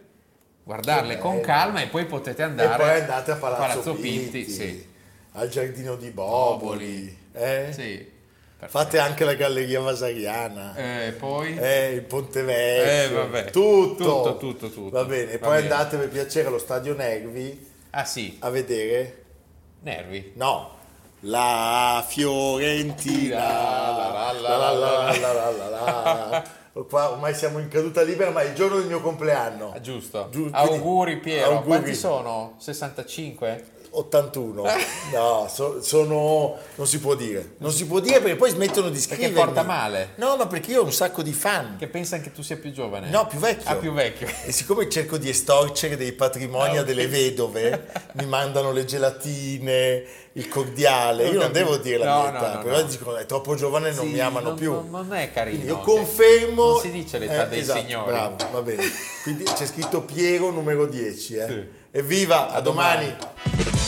guardarle 0.63 1.19
con 1.19 1.41
calma 1.41 1.83
e 1.83 1.89
poi 1.89 2.05
potete 2.05 2.43
andare 2.43 2.77
poi 2.77 3.01
a 3.01 3.05
Palazzo, 3.05 3.39
Palazzo 3.39 3.95
Pitti, 3.95 4.45
Pitti 4.45 4.51
sì. 4.51 4.87
al 5.33 5.49
Giardino 5.49 5.97
di 5.97 6.11
Boboli, 6.11 7.19
eh? 7.33 7.69
sì. 7.73 8.17
Perfetto. 8.59 8.79
Fate 8.85 8.99
anche 8.99 9.25
la 9.25 9.35
Galleria 9.35 9.79
Vasariana. 9.81 10.75
Eh, 10.75 11.13
poi? 11.13 11.57
Eh, 11.57 11.93
il 11.93 12.03
Ponte 12.03 12.43
Vecchio. 12.43 13.33
Eh, 13.33 13.51
tutto. 13.53 14.05
Tutto, 14.05 14.37
tutto, 14.37 14.69
tutto. 14.71 14.91
Va 14.91 15.05
bene. 15.05 15.31
E 15.31 15.39
poi 15.39 15.63
bene. 15.63 15.63
andate 15.63 15.97
per 15.97 16.09
piacere 16.09 16.49
allo 16.49 16.59
Stadio 16.59 16.93
Nervi. 16.97 17.67
Ah 17.91 18.05
sì. 18.05 18.37
A 18.41 18.51
vedere. 18.51 19.25
Nervi? 19.83 20.33
No. 20.35 20.75
La 21.21 22.05
Fiorentina. 22.05 23.39
La 23.39 24.33
la 24.33 24.73
la 24.73 26.45
Qua 26.89 27.11
ormai 27.11 27.35
siamo 27.35 27.59
in 27.61 27.69
caduta 27.69 28.03
libera, 28.03 28.31
ma 28.31 28.41
è 28.43 28.47
il 28.47 28.55
giorno 28.55 28.79
del 28.79 28.87
mio 28.87 29.01
compleanno. 29.01 29.73
Ah, 29.73 29.81
giusto. 29.81 30.29
Giu- 30.31 30.51
auguri 30.53 31.19
Piero. 31.19 31.47
Auguri. 31.47 31.67
Quanti 31.67 31.95
sono? 31.95 32.55
65? 32.59 33.65
81 33.99 34.63
no 35.13 35.47
so, 35.49 35.83
sono 35.83 36.57
non 36.75 36.87
si 36.87 37.01
può 37.01 37.15
dire. 37.15 37.55
Non 37.59 37.73
si 37.73 37.87
può 37.87 38.01
dire 38.01 38.21
perché 38.21 38.37
poi 38.37 38.51
smettono 38.51 38.89
di 38.89 39.01
scrivere 39.01 39.33
perché 39.33 39.45
porta 39.45 39.63
male. 39.63 40.11
No 40.17 40.37
ma 40.37 40.47
perché 40.47 40.73
io 40.73 40.83
ho 40.83 40.85
un 40.85 40.93
sacco 40.93 41.23
di 41.23 41.33
fan. 41.33 41.77
Che 41.79 41.89
pensano 41.89 42.23
che 42.23 42.33
tu 42.33 42.43
sia 42.43 42.57
più 42.57 42.71
giovane. 42.73 43.11
No 43.11 43.27
più 43.27 43.39
vecchio. 43.39 43.69
Ah 43.69 43.75
più 43.75 43.93
vecchio. 43.93 44.29
E 44.45 44.53
siccome 44.53 44.89
cerco 44.89 45.17
di 45.17 45.29
estorcere 45.29 45.97
dei 45.97 46.13
patrimoni 46.13 46.77
a 46.77 46.81
ah, 46.81 46.83
okay. 46.83 46.85
delle 46.85 47.09
vedove 47.09 47.87
mi 48.13 48.27
mandano 48.27 48.73
le 48.73 48.85
gelatine 48.85 50.05
il 50.33 50.49
cordiale. 50.49 51.29
Io 51.29 51.39
non 51.41 51.53
devo 51.53 51.77
dire 51.77 51.99
la 51.99 52.15
no, 52.15 52.21
mia 52.21 52.37
età 52.37 52.55
no, 52.55 52.63
però 52.63 52.83
dicono 52.83 53.17
è 53.17 53.27
troppo 53.27 53.55
giovane 53.55 53.91
non 53.93 54.07
sì, 54.07 54.13
mi 54.13 54.21
amano 54.21 54.49
non, 54.49 54.57
più. 54.57 54.89
non 54.89 55.13
è 55.13 55.33
carino 55.33 55.65
io 55.65 55.79
confermo 55.81 56.73
non 56.73 56.81
si 56.81 56.91
dice 56.91 57.19
l'età 57.19 57.47
eh, 57.47 57.49
dei 57.49 57.61
esatto, 57.61 57.81
signori. 57.81 58.11
bravo 58.11 58.37
va 58.53 58.63
bene. 58.63 58.85
Quindi 59.23 59.45
c'è 59.45 59.67
scritto 59.67 60.03
Piero 60.03 60.51
numero 60.51 60.87
10 60.87 61.35
eh. 61.35 61.47
sì. 61.47 61.65
evviva 61.91 62.51
a, 62.51 62.55
a 62.55 62.61
domani. 62.61 63.07
domani. 63.07 63.88